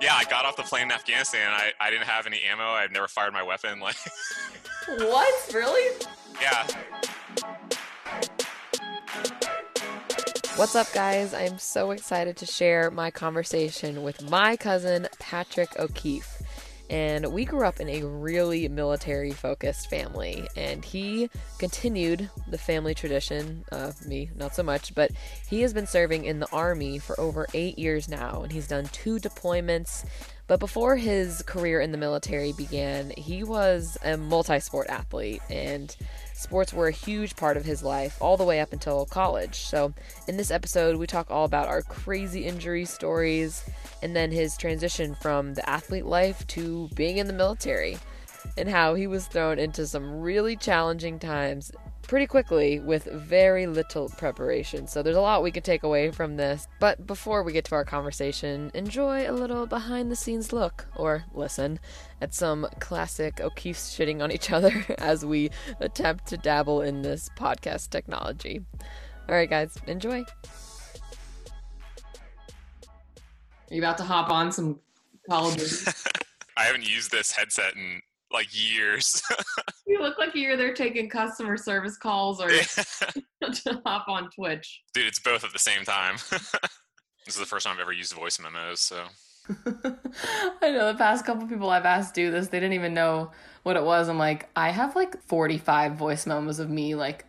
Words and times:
yeah, 0.00 0.14
I 0.14 0.24
got 0.28 0.44
off 0.44 0.56
the 0.56 0.62
plane 0.62 0.84
in 0.84 0.92
Afghanistan. 0.92 1.50
I, 1.50 1.72
I 1.80 1.90
didn't 1.90 2.06
have 2.06 2.26
any 2.26 2.40
ammo. 2.50 2.64
I've 2.64 2.92
never 2.92 3.08
fired 3.08 3.32
my 3.32 3.42
weapon. 3.42 3.80
Like, 3.80 3.96
what? 4.98 5.52
Really? 5.54 6.06
Yeah. 6.40 6.66
What's 10.56 10.74
up, 10.74 10.92
guys? 10.92 11.34
I'm 11.34 11.58
so 11.58 11.92
excited 11.92 12.36
to 12.38 12.46
share 12.46 12.90
my 12.90 13.10
conversation 13.10 14.02
with 14.02 14.28
my 14.28 14.56
cousin, 14.56 15.06
Patrick 15.20 15.78
O'Keefe. 15.78 16.37
And 16.90 17.26
we 17.32 17.44
grew 17.44 17.66
up 17.66 17.80
in 17.80 17.88
a 17.88 18.02
really 18.02 18.66
military 18.68 19.32
focused 19.32 19.90
family, 19.90 20.48
and 20.56 20.84
he 20.84 21.28
continued 21.58 22.30
the 22.48 22.58
family 22.58 22.94
tradition. 22.94 23.64
Uh, 23.70 23.92
me, 24.06 24.30
not 24.34 24.54
so 24.54 24.62
much, 24.62 24.94
but 24.94 25.10
he 25.48 25.60
has 25.62 25.74
been 25.74 25.86
serving 25.86 26.24
in 26.24 26.40
the 26.40 26.50
Army 26.50 26.98
for 26.98 27.18
over 27.20 27.46
eight 27.52 27.78
years 27.78 28.08
now, 28.08 28.42
and 28.42 28.52
he's 28.52 28.68
done 28.68 28.86
two 28.86 29.18
deployments. 29.18 30.04
But 30.48 30.60
before 30.60 30.96
his 30.96 31.42
career 31.42 31.82
in 31.82 31.92
the 31.92 31.98
military 31.98 32.54
began, 32.54 33.12
he 33.18 33.44
was 33.44 33.98
a 34.02 34.16
multi 34.16 34.58
sport 34.60 34.88
athlete, 34.88 35.42
and 35.50 35.94
sports 36.32 36.72
were 36.72 36.88
a 36.88 36.92
huge 36.92 37.36
part 37.36 37.58
of 37.58 37.66
his 37.66 37.82
life 37.82 38.16
all 38.18 38.38
the 38.38 38.44
way 38.44 38.58
up 38.58 38.72
until 38.72 39.04
college. 39.04 39.56
So, 39.56 39.92
in 40.26 40.38
this 40.38 40.50
episode, 40.50 40.96
we 40.96 41.06
talk 41.06 41.30
all 41.30 41.44
about 41.44 41.68
our 41.68 41.82
crazy 41.82 42.46
injury 42.46 42.86
stories 42.86 43.62
and 44.02 44.16
then 44.16 44.30
his 44.32 44.56
transition 44.56 45.14
from 45.16 45.52
the 45.52 45.68
athlete 45.68 46.06
life 46.06 46.46
to 46.48 46.88
being 46.94 47.18
in 47.18 47.26
the 47.26 47.34
military, 47.34 47.98
and 48.56 48.70
how 48.70 48.94
he 48.94 49.06
was 49.06 49.26
thrown 49.26 49.58
into 49.58 49.86
some 49.86 50.20
really 50.22 50.56
challenging 50.56 51.18
times 51.18 51.72
pretty 52.08 52.26
quickly 52.26 52.80
with 52.80 53.04
very 53.04 53.66
little 53.66 54.08
preparation. 54.08 54.86
So 54.88 55.02
there's 55.02 55.16
a 55.16 55.20
lot 55.20 55.42
we 55.42 55.52
could 55.52 55.62
take 55.62 55.82
away 55.82 56.10
from 56.10 56.36
this. 56.36 56.66
But 56.80 57.06
before 57.06 57.42
we 57.42 57.52
get 57.52 57.66
to 57.66 57.74
our 57.74 57.84
conversation, 57.84 58.70
enjoy 58.74 59.30
a 59.30 59.32
little 59.32 59.66
behind 59.66 60.10
the 60.10 60.16
scenes 60.16 60.52
look 60.52 60.86
or 60.96 61.24
listen 61.34 61.78
at 62.22 62.34
some 62.34 62.66
classic 62.80 63.40
O'Keefe's 63.40 63.94
shitting 63.94 64.22
on 64.22 64.32
each 64.32 64.50
other 64.50 64.72
as 64.98 65.24
we 65.24 65.50
attempt 65.80 66.26
to 66.28 66.38
dabble 66.38 66.80
in 66.80 67.02
this 67.02 67.28
podcast 67.38 67.90
technology. 67.90 68.64
All 69.28 69.34
right, 69.34 69.48
guys, 69.48 69.76
enjoy. 69.86 70.24
Are 73.70 73.74
you 73.74 73.82
about 73.82 73.98
to 73.98 74.04
hop 74.04 74.30
on 74.30 74.50
some 74.50 74.80
Call 75.28 75.48
of 75.48 75.56
Duty? 75.58 75.92
I 76.56 76.64
haven't 76.64 76.88
used 76.88 77.10
this 77.10 77.32
headset 77.32 77.76
in 77.76 78.00
like 78.38 78.48
years. 78.52 79.20
you 79.86 80.00
look 80.00 80.16
like 80.16 80.34
you're 80.34 80.56
there 80.56 80.72
taking 80.72 81.08
customer 81.08 81.56
service 81.56 81.96
calls 81.96 82.40
or 82.40 82.48
to 83.52 83.82
hop 83.84 84.08
on 84.08 84.30
Twitch. 84.30 84.82
Dude, 84.94 85.06
it's 85.06 85.18
both 85.18 85.42
at 85.42 85.52
the 85.52 85.58
same 85.58 85.84
time. 85.84 86.16
this 86.30 87.34
is 87.34 87.36
the 87.36 87.46
first 87.46 87.66
time 87.66 87.74
I've 87.74 87.80
ever 87.80 87.92
used 87.92 88.12
voice 88.12 88.38
memos, 88.38 88.80
so. 88.80 89.04
I 90.62 90.70
know 90.70 90.92
the 90.92 90.94
past 90.96 91.24
couple 91.24 91.48
people 91.48 91.70
I've 91.70 91.86
asked 91.86 92.14
do 92.14 92.30
this, 92.30 92.48
they 92.48 92.60
didn't 92.60 92.74
even 92.74 92.94
know 92.94 93.32
what 93.64 93.76
it 93.76 93.82
was. 93.82 94.08
I'm 94.08 94.18
like, 94.18 94.48
I 94.54 94.70
have 94.70 94.94
like 94.94 95.20
45 95.24 95.94
voice 95.94 96.26
memos 96.26 96.60
of 96.60 96.70
me 96.70 96.94
like 96.94 97.24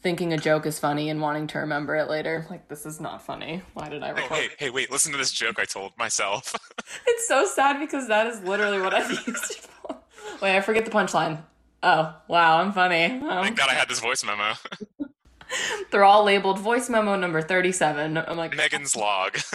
thinking 0.00 0.32
a 0.32 0.38
joke 0.38 0.66
is 0.66 0.78
funny 0.78 1.10
and 1.10 1.20
wanting 1.20 1.48
to 1.48 1.58
remember 1.58 1.96
it 1.96 2.08
later. 2.08 2.46
Like, 2.50 2.68
this 2.68 2.86
is 2.86 3.00
not 3.00 3.22
funny. 3.22 3.62
Why 3.74 3.88
did 3.88 4.02
I 4.02 4.10
oh, 4.10 4.14
record? 4.14 4.32
Oh, 4.32 4.34
hey, 4.34 4.48
hey, 4.58 4.70
wait, 4.70 4.92
listen 4.92 5.10
to 5.12 5.18
this 5.18 5.32
joke 5.32 5.58
I 5.58 5.64
told 5.64 5.92
myself. 5.96 6.54
it's 7.06 7.26
so 7.26 7.46
sad 7.46 7.80
because 7.80 8.06
that 8.08 8.26
is 8.26 8.40
literally 8.42 8.80
what 8.80 8.94
I've 8.94 9.10
used. 9.26 9.68
Wait, 10.40 10.56
I 10.56 10.60
forget 10.60 10.84
the 10.84 10.90
punchline. 10.90 11.42
Oh, 11.82 12.16
wow, 12.28 12.58
I'm 12.58 12.72
funny. 12.72 13.06
Um, 13.06 13.20
Thank 13.20 13.56
God 13.56 13.68
I 13.68 13.74
had 13.74 13.88
this 13.88 14.00
voice 14.00 14.24
memo. 14.24 14.54
They're 15.90 16.04
all 16.04 16.24
labeled 16.24 16.58
voice 16.58 16.88
memo 16.88 17.16
number 17.16 17.42
37. 17.42 18.16
I'm 18.16 18.36
like, 18.36 18.56
Megan's 18.56 18.96
log. 18.96 19.34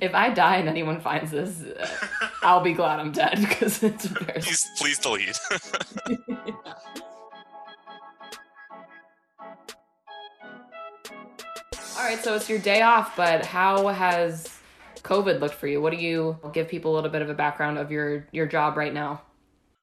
if 0.00 0.14
I 0.14 0.30
die 0.30 0.56
and 0.56 0.68
anyone 0.68 1.00
finds 1.00 1.30
this, 1.30 1.62
uh, 1.62 1.88
I'll 2.42 2.62
be 2.62 2.72
glad 2.72 2.98
I'm 2.98 3.12
dead 3.12 3.38
because 3.40 3.82
it's 3.82 4.06
embarrassing. 4.06 4.42
Please, 4.42 4.70
please 4.78 4.98
delete. 4.98 5.38
yeah. 6.28 6.54
All 12.00 12.06
right, 12.06 12.18
so 12.24 12.34
it's 12.34 12.48
your 12.48 12.58
day 12.58 12.80
off, 12.80 13.14
but 13.14 13.44
how 13.44 13.88
has 13.88 14.48
COVID 15.02 15.38
looked 15.38 15.54
for 15.54 15.66
you? 15.66 15.82
What 15.82 15.92
do 15.92 15.98
you 15.98 16.38
give 16.54 16.66
people 16.66 16.92
a 16.92 16.94
little 16.94 17.10
bit 17.10 17.20
of 17.20 17.28
a 17.28 17.34
background 17.34 17.76
of 17.76 17.92
your 17.92 18.26
your 18.32 18.46
job 18.46 18.78
right 18.78 18.94
now? 18.94 19.20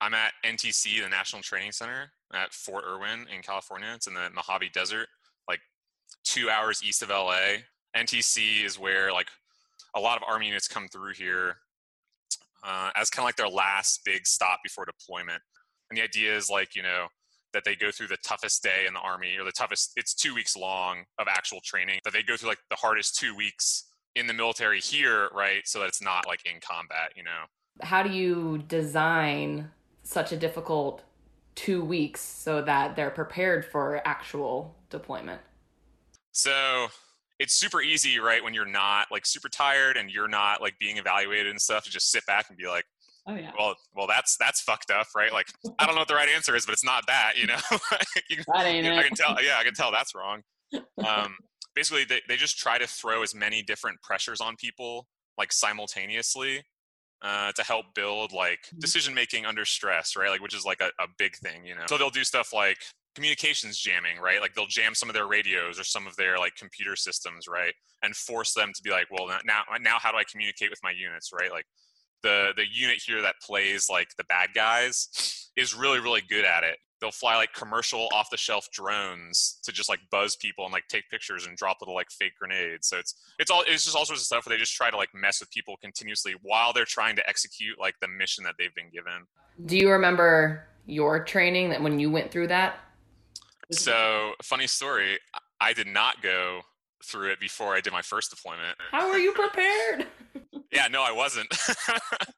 I'm 0.01 0.13
at 0.13 0.33
NTC, 0.45 1.01
the 1.01 1.09
National 1.09 1.41
Training 1.41 1.71
Center 1.71 2.11
at 2.33 2.53
Fort 2.53 2.83
Irwin 2.87 3.25
in 3.33 3.41
California. 3.41 3.87
It's 3.95 4.07
in 4.07 4.13
the 4.13 4.29
Mojave 4.33 4.69
Desert, 4.73 5.07
like 5.47 5.59
two 6.23 6.49
hours 6.49 6.83
east 6.83 7.01
of 7.01 7.09
LA. 7.09 7.63
NTC 7.95 8.63
is 8.63 8.77
where 8.77 9.11
like 9.11 9.27
a 9.95 9.99
lot 9.99 10.17
of 10.17 10.23
Army 10.27 10.47
units 10.47 10.67
come 10.67 10.87
through 10.87 11.13
here 11.13 11.57
uh, 12.63 12.91
as 12.95 13.09
kind 13.09 13.23
of 13.23 13.27
like 13.27 13.37
their 13.37 13.49
last 13.49 14.01
big 14.05 14.27
stop 14.27 14.59
before 14.63 14.85
deployment. 14.85 15.41
And 15.89 15.97
the 15.97 16.03
idea 16.03 16.35
is 16.35 16.49
like, 16.49 16.75
you 16.75 16.83
know, 16.83 17.07
that 17.53 17.63
they 17.63 17.75
go 17.75 17.89
through 17.89 18.07
the 18.07 18.17
toughest 18.23 18.61
day 18.61 18.85
in 18.87 18.93
the 18.93 18.99
army 18.99 19.35
or 19.37 19.43
the 19.43 19.51
toughest 19.51 19.93
it's 19.95 20.13
two 20.13 20.35
weeks 20.35 20.55
long 20.55 20.97
of 21.17 21.27
actual 21.27 21.59
training 21.63 21.99
that 22.03 22.13
they 22.13 22.21
go 22.21 22.35
through 22.35 22.49
like 22.49 22.59
the 22.69 22.75
hardest 22.75 23.17
two 23.17 23.35
weeks 23.35 23.85
in 24.15 24.27
the 24.27 24.33
military 24.33 24.79
here 24.79 25.29
right 25.33 25.61
so 25.65 25.79
that 25.79 25.87
it's 25.87 26.01
not 26.01 26.27
like 26.27 26.45
in 26.45 26.59
combat 26.59 27.13
you 27.15 27.23
know 27.23 27.45
how 27.81 28.03
do 28.03 28.09
you 28.09 28.63
design 28.67 29.71
such 30.07 30.31
a 30.31 30.37
difficult 30.37 31.03
two 31.55 31.83
weeks 31.83 32.21
so 32.21 32.61
that 32.61 32.95
they're 32.95 33.09
prepared 33.09 33.65
for 33.65 34.01
actual 34.05 34.75
deployment 34.89 35.41
so 36.31 36.87
it's 37.39 37.53
super 37.53 37.81
easy 37.81 38.19
right 38.19 38.43
when 38.43 38.53
you're 38.53 38.65
not 38.65 39.07
like 39.11 39.25
super 39.25 39.49
tired 39.49 39.97
and 39.97 40.09
you're 40.09 40.27
not 40.27 40.61
like 40.61 40.77
being 40.79 40.97
evaluated 40.97 41.47
and 41.47 41.59
stuff 41.59 41.83
to 41.83 41.89
just 41.91 42.11
sit 42.11 42.25
back 42.25 42.47
and 42.49 42.57
be 42.57 42.67
like 42.67 42.85
Oh 43.29 43.35
yeah. 43.35 43.51
Well, 43.59 43.75
well, 43.93 44.07
that's 44.07 44.37
that's 44.37 44.61
fucked 44.61 44.89
up, 44.89 45.07
right? 45.13 45.33
Like, 45.33 45.47
I 45.79 45.85
don't 45.85 45.95
know 45.95 46.01
what 46.01 46.07
the 46.07 46.15
right 46.15 46.29
answer 46.29 46.55
is, 46.55 46.65
but 46.65 46.71
it's 46.71 46.85
not 46.85 47.05
that, 47.07 47.33
you 47.35 47.45
know. 47.45 47.57
you, 48.29 48.37
that 48.53 48.65
ain't 48.65 48.85
you, 48.85 48.93
it. 48.93 48.97
I 48.97 49.03
can 49.03 49.15
tell. 49.15 49.35
Yeah, 49.43 49.57
I 49.59 49.65
can 49.65 49.73
tell 49.73 49.91
that's 49.91 50.15
wrong. 50.15 50.43
Um, 51.05 51.35
basically, 51.75 52.05
they 52.05 52.21
they 52.29 52.37
just 52.37 52.57
try 52.57 52.77
to 52.77 52.87
throw 52.87 53.23
as 53.23 53.35
many 53.35 53.61
different 53.61 54.01
pressures 54.01 54.39
on 54.39 54.55
people 54.55 55.07
like 55.37 55.51
simultaneously 55.51 56.63
uh, 57.21 57.51
to 57.53 57.63
help 57.63 57.85
build 57.95 58.31
like 58.31 58.59
mm-hmm. 58.67 58.79
decision 58.79 59.13
making 59.13 59.45
under 59.45 59.65
stress, 59.65 60.15
right? 60.15 60.29
Like, 60.29 60.41
which 60.41 60.55
is 60.55 60.65
like 60.65 60.81
a, 60.81 60.87
a 61.01 61.07
big 61.17 61.35
thing, 61.35 61.65
you 61.65 61.75
know. 61.75 61.83
So 61.87 61.97
they'll 61.97 62.09
do 62.09 62.23
stuff 62.23 62.53
like 62.53 62.77
communications 63.15 63.77
jamming, 63.77 64.19
right? 64.21 64.39
Like 64.39 64.53
they'll 64.53 64.67
jam 64.67 64.93
some 64.93 65.09
of 65.09 65.15
their 65.15 65.27
radios 65.27 65.79
or 65.79 65.83
some 65.83 66.05
of 66.05 66.15
their 66.15 66.37
like 66.37 66.55
computer 66.55 66.95
systems, 66.95 67.47
right? 67.47 67.73
And 68.03 68.15
force 68.15 68.53
them 68.53 68.71
to 68.75 68.83
be 68.83 68.91
like, 68.91 69.07
well, 69.11 69.27
now 69.45 69.61
now 69.81 69.97
how 69.99 70.11
do 70.11 70.17
I 70.17 70.23
communicate 70.29 70.69
with 70.69 70.79
my 70.83 70.91
units, 70.91 71.31
right? 71.33 71.51
Like 71.51 71.65
the 72.23 72.53
the 72.55 72.65
unit 72.71 73.01
here 73.05 73.21
that 73.21 73.35
plays 73.41 73.87
like 73.89 74.09
the 74.17 74.23
bad 74.25 74.49
guys 74.53 75.49
is 75.55 75.75
really 75.75 75.99
really 75.99 76.21
good 76.27 76.45
at 76.45 76.63
it 76.63 76.77
they'll 76.99 77.11
fly 77.11 77.35
like 77.35 77.53
commercial 77.53 78.07
off 78.11 78.29
the 78.29 78.37
shelf 78.37 78.67
drones 78.71 79.59
to 79.63 79.71
just 79.71 79.89
like 79.89 79.99
buzz 80.11 80.35
people 80.35 80.65
and 80.65 80.73
like 80.73 80.87
take 80.87 81.09
pictures 81.09 81.45
and 81.45 81.55
drop 81.57 81.77
little 81.81 81.95
like 81.95 82.09
fake 82.09 82.33
grenades. 82.39 82.87
So 82.87 82.97
it's 82.97 83.15
it's 83.39 83.51
all 83.51 83.63
it's 83.67 83.83
just 83.83 83.95
all 83.95 84.05
sorts 84.05 84.21
of 84.21 84.25
stuff 84.25 84.45
where 84.45 84.55
they 84.55 84.59
just 84.59 84.75
try 84.75 84.89
to 84.89 84.97
like 84.97 85.09
mess 85.13 85.39
with 85.39 85.51
people 85.51 85.77
continuously 85.77 86.35
while 86.41 86.73
they're 86.73 86.85
trying 86.85 87.15
to 87.17 87.29
execute 87.29 87.79
like 87.79 87.95
the 88.01 88.07
mission 88.07 88.43
that 88.45 88.55
they've 88.57 88.73
been 88.75 88.89
given. 88.91 89.27
Do 89.65 89.77
you 89.77 89.89
remember 89.91 90.67
your 90.85 91.23
training 91.23 91.69
that 91.71 91.81
when 91.81 91.99
you 91.99 92.09
went 92.09 92.31
through 92.31 92.47
that? 92.47 92.79
So 93.71 94.33
funny 94.43 94.67
story 94.67 95.19
i 95.59 95.73
did 95.73 95.87
not 95.87 96.21
go 96.21 96.61
through 97.03 97.31
it 97.31 97.39
before 97.39 97.75
i 97.75 97.81
did 97.81 97.91
my 97.93 98.01
first 98.01 98.29
deployment. 98.29 98.77
How 98.91 99.09
are 99.09 99.19
you 99.19 99.33
prepared? 99.33 100.07
Yeah, 100.71 100.87
no, 100.89 101.01
I 101.01 101.13
wasn't. 101.13 101.47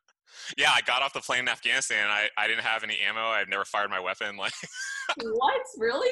yeah, 0.57 0.71
I 0.73 0.81
got 0.81 1.01
off 1.01 1.13
the 1.13 1.21
plane 1.21 1.41
in 1.41 1.49
Afghanistan. 1.49 2.07
I, 2.09 2.27
I 2.37 2.47
didn't 2.47 2.63
have 2.63 2.83
any 2.83 2.97
ammo. 2.99 3.21
I've 3.21 3.49
never 3.49 3.65
fired 3.65 3.89
my 3.89 3.99
weapon. 3.99 4.37
Like, 4.37 4.53
what? 5.17 5.61
Really? 5.77 6.11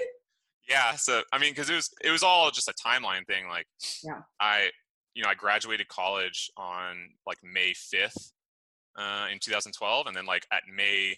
Yeah. 0.70 0.96
So 0.96 1.22
I 1.32 1.38
mean, 1.38 1.52
because 1.52 1.70
it 1.70 1.76
was 1.76 1.90
it 2.04 2.12
was 2.12 2.24
all 2.24 2.52
just 2.52 2.68
a 2.68 2.74
timeline 2.74 3.26
thing. 3.26 3.48
Like, 3.48 3.68
yeah, 4.04 4.22
I 4.40 4.70
you 5.14 5.24
know 5.24 5.30
I 5.30 5.34
graduated 5.34 5.88
college 5.88 6.52
on 6.58 7.10
like 7.26 7.38
May 7.44 7.74
fifth 7.74 8.34
uh, 8.98 9.28
in 9.32 9.40
2012, 9.40 10.08
and 10.08 10.16
then 10.16 10.26
like 10.26 10.46
at 10.52 10.64
May 10.74 11.16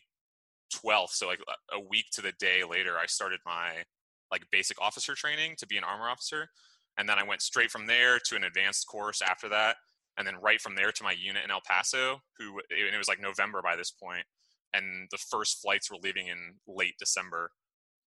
12th, 0.73 1.09
so 1.11 1.27
like 1.27 1.39
a 1.73 1.79
week 1.79 2.05
to 2.13 2.21
the 2.21 2.33
day 2.39 2.63
later, 2.69 2.97
I 3.01 3.07
started 3.07 3.39
my 3.45 3.83
like 4.31 4.43
basic 4.51 4.79
officer 4.79 5.15
training 5.15 5.55
to 5.57 5.67
be 5.67 5.77
an 5.77 5.83
armor 5.83 6.09
officer, 6.09 6.49
and 6.97 7.09
then 7.09 7.17
I 7.17 7.23
went 7.23 7.41
straight 7.41 7.71
from 7.71 7.87
there 7.87 8.19
to 8.25 8.35
an 8.35 8.43
advanced 8.43 8.87
course 8.87 9.21
after 9.21 9.49
that 9.49 9.77
and 10.19 10.27
then 10.27 10.35
right 10.41 10.61
from 10.61 10.75
there 10.75 10.91
to 10.91 11.03
my 11.03 11.13
unit 11.13 11.43
in 11.43 11.49
El 11.49 11.61
Paso, 11.65 12.21
who 12.37 12.59
and 12.69 12.93
it 12.93 12.97
was 12.97 13.07
like 13.07 13.21
November 13.21 13.61
by 13.63 13.75
this 13.75 13.89
point, 13.89 14.25
and 14.73 15.07
the 15.09 15.17
first 15.17 15.61
flights 15.61 15.89
were 15.89 15.97
leaving 16.03 16.27
in 16.27 16.55
late 16.67 16.93
December. 16.99 17.49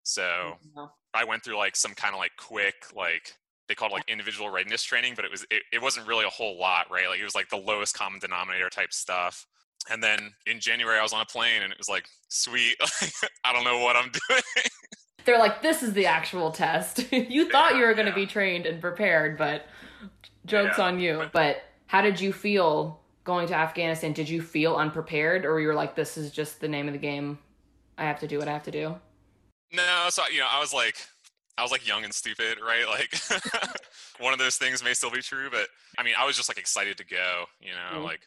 So 0.02 0.22
mm-hmm. 0.22 0.84
I 1.14 1.24
went 1.24 1.44
through 1.44 1.56
like 1.56 1.76
some 1.76 1.94
kind 1.94 2.14
of 2.14 2.18
like 2.18 2.32
quick 2.36 2.74
like 2.94 3.34
they 3.68 3.74
called 3.76 3.92
it 3.92 3.94
like 3.94 4.08
individual 4.08 4.50
readiness 4.50 4.82
training, 4.82 5.14
but 5.14 5.24
it 5.24 5.30
was 5.30 5.46
it, 5.50 5.62
it 5.72 5.80
wasn't 5.80 6.06
really 6.08 6.24
a 6.24 6.30
whole 6.30 6.58
lot, 6.58 6.90
right? 6.90 7.08
Like 7.08 7.20
it 7.20 7.24
was 7.24 7.36
like 7.36 7.48
the 7.48 7.56
lowest 7.56 7.96
common 7.96 8.18
denominator 8.18 8.68
type 8.68 8.92
stuff. 8.92 9.46
And 9.88 10.02
then 10.02 10.34
in 10.46 10.58
January 10.58 10.98
I 10.98 11.02
was 11.02 11.12
on 11.12 11.20
a 11.20 11.26
plane 11.26 11.62
and 11.62 11.72
it 11.72 11.78
was 11.78 11.88
like, 11.88 12.06
sweet, 12.28 12.74
I 13.44 13.52
don't 13.52 13.64
know 13.64 13.78
what 13.78 13.96
I'm 13.96 14.10
doing. 14.28 14.42
They're 15.24 15.38
like, 15.38 15.62
this 15.62 15.82
is 15.82 15.92
the 15.92 16.06
actual 16.06 16.50
test. 16.50 17.06
you 17.12 17.48
thought 17.48 17.76
you 17.76 17.86
were 17.86 17.94
going 17.94 18.08
to 18.08 18.14
be 18.14 18.26
trained 18.26 18.66
and 18.66 18.80
prepared, 18.80 19.38
but 19.38 19.66
jokes 20.46 20.78
Yeah. 20.78 20.84
on 20.84 20.98
you. 20.98 21.24
But 21.32 21.62
how 21.90 22.00
did 22.00 22.20
you 22.20 22.32
feel 22.32 23.00
going 23.24 23.48
to 23.48 23.54
Afghanistan? 23.54 24.12
Did 24.12 24.28
you 24.28 24.42
feel 24.42 24.76
unprepared, 24.76 25.44
or 25.44 25.58
you 25.58 25.66
were 25.66 25.74
like, 25.74 25.96
this 25.96 26.16
is 26.16 26.30
just 26.30 26.60
the 26.60 26.68
name 26.68 26.86
of 26.86 26.92
the 26.92 27.00
game? 27.00 27.36
I 27.98 28.04
have 28.04 28.20
to 28.20 28.28
do 28.28 28.38
what 28.38 28.46
I 28.46 28.52
have 28.52 28.62
to 28.62 28.70
do. 28.70 28.94
No, 29.72 30.06
so 30.10 30.22
you 30.32 30.38
know, 30.38 30.46
I 30.48 30.60
was 30.60 30.72
like, 30.72 30.94
I 31.58 31.62
was 31.62 31.72
like 31.72 31.84
young 31.88 32.04
and 32.04 32.14
stupid, 32.14 32.58
right? 32.64 32.86
Like, 32.86 33.12
one 34.20 34.32
of 34.32 34.38
those 34.38 34.54
things 34.54 34.84
may 34.84 34.94
still 34.94 35.10
be 35.10 35.20
true, 35.20 35.48
but 35.50 35.66
I 35.98 36.04
mean, 36.04 36.14
I 36.16 36.24
was 36.24 36.36
just 36.36 36.48
like 36.48 36.58
excited 36.58 36.96
to 36.98 37.04
go. 37.04 37.46
You 37.60 37.72
know, 37.72 37.98
Mhm. 38.00 38.04
like 38.04 38.20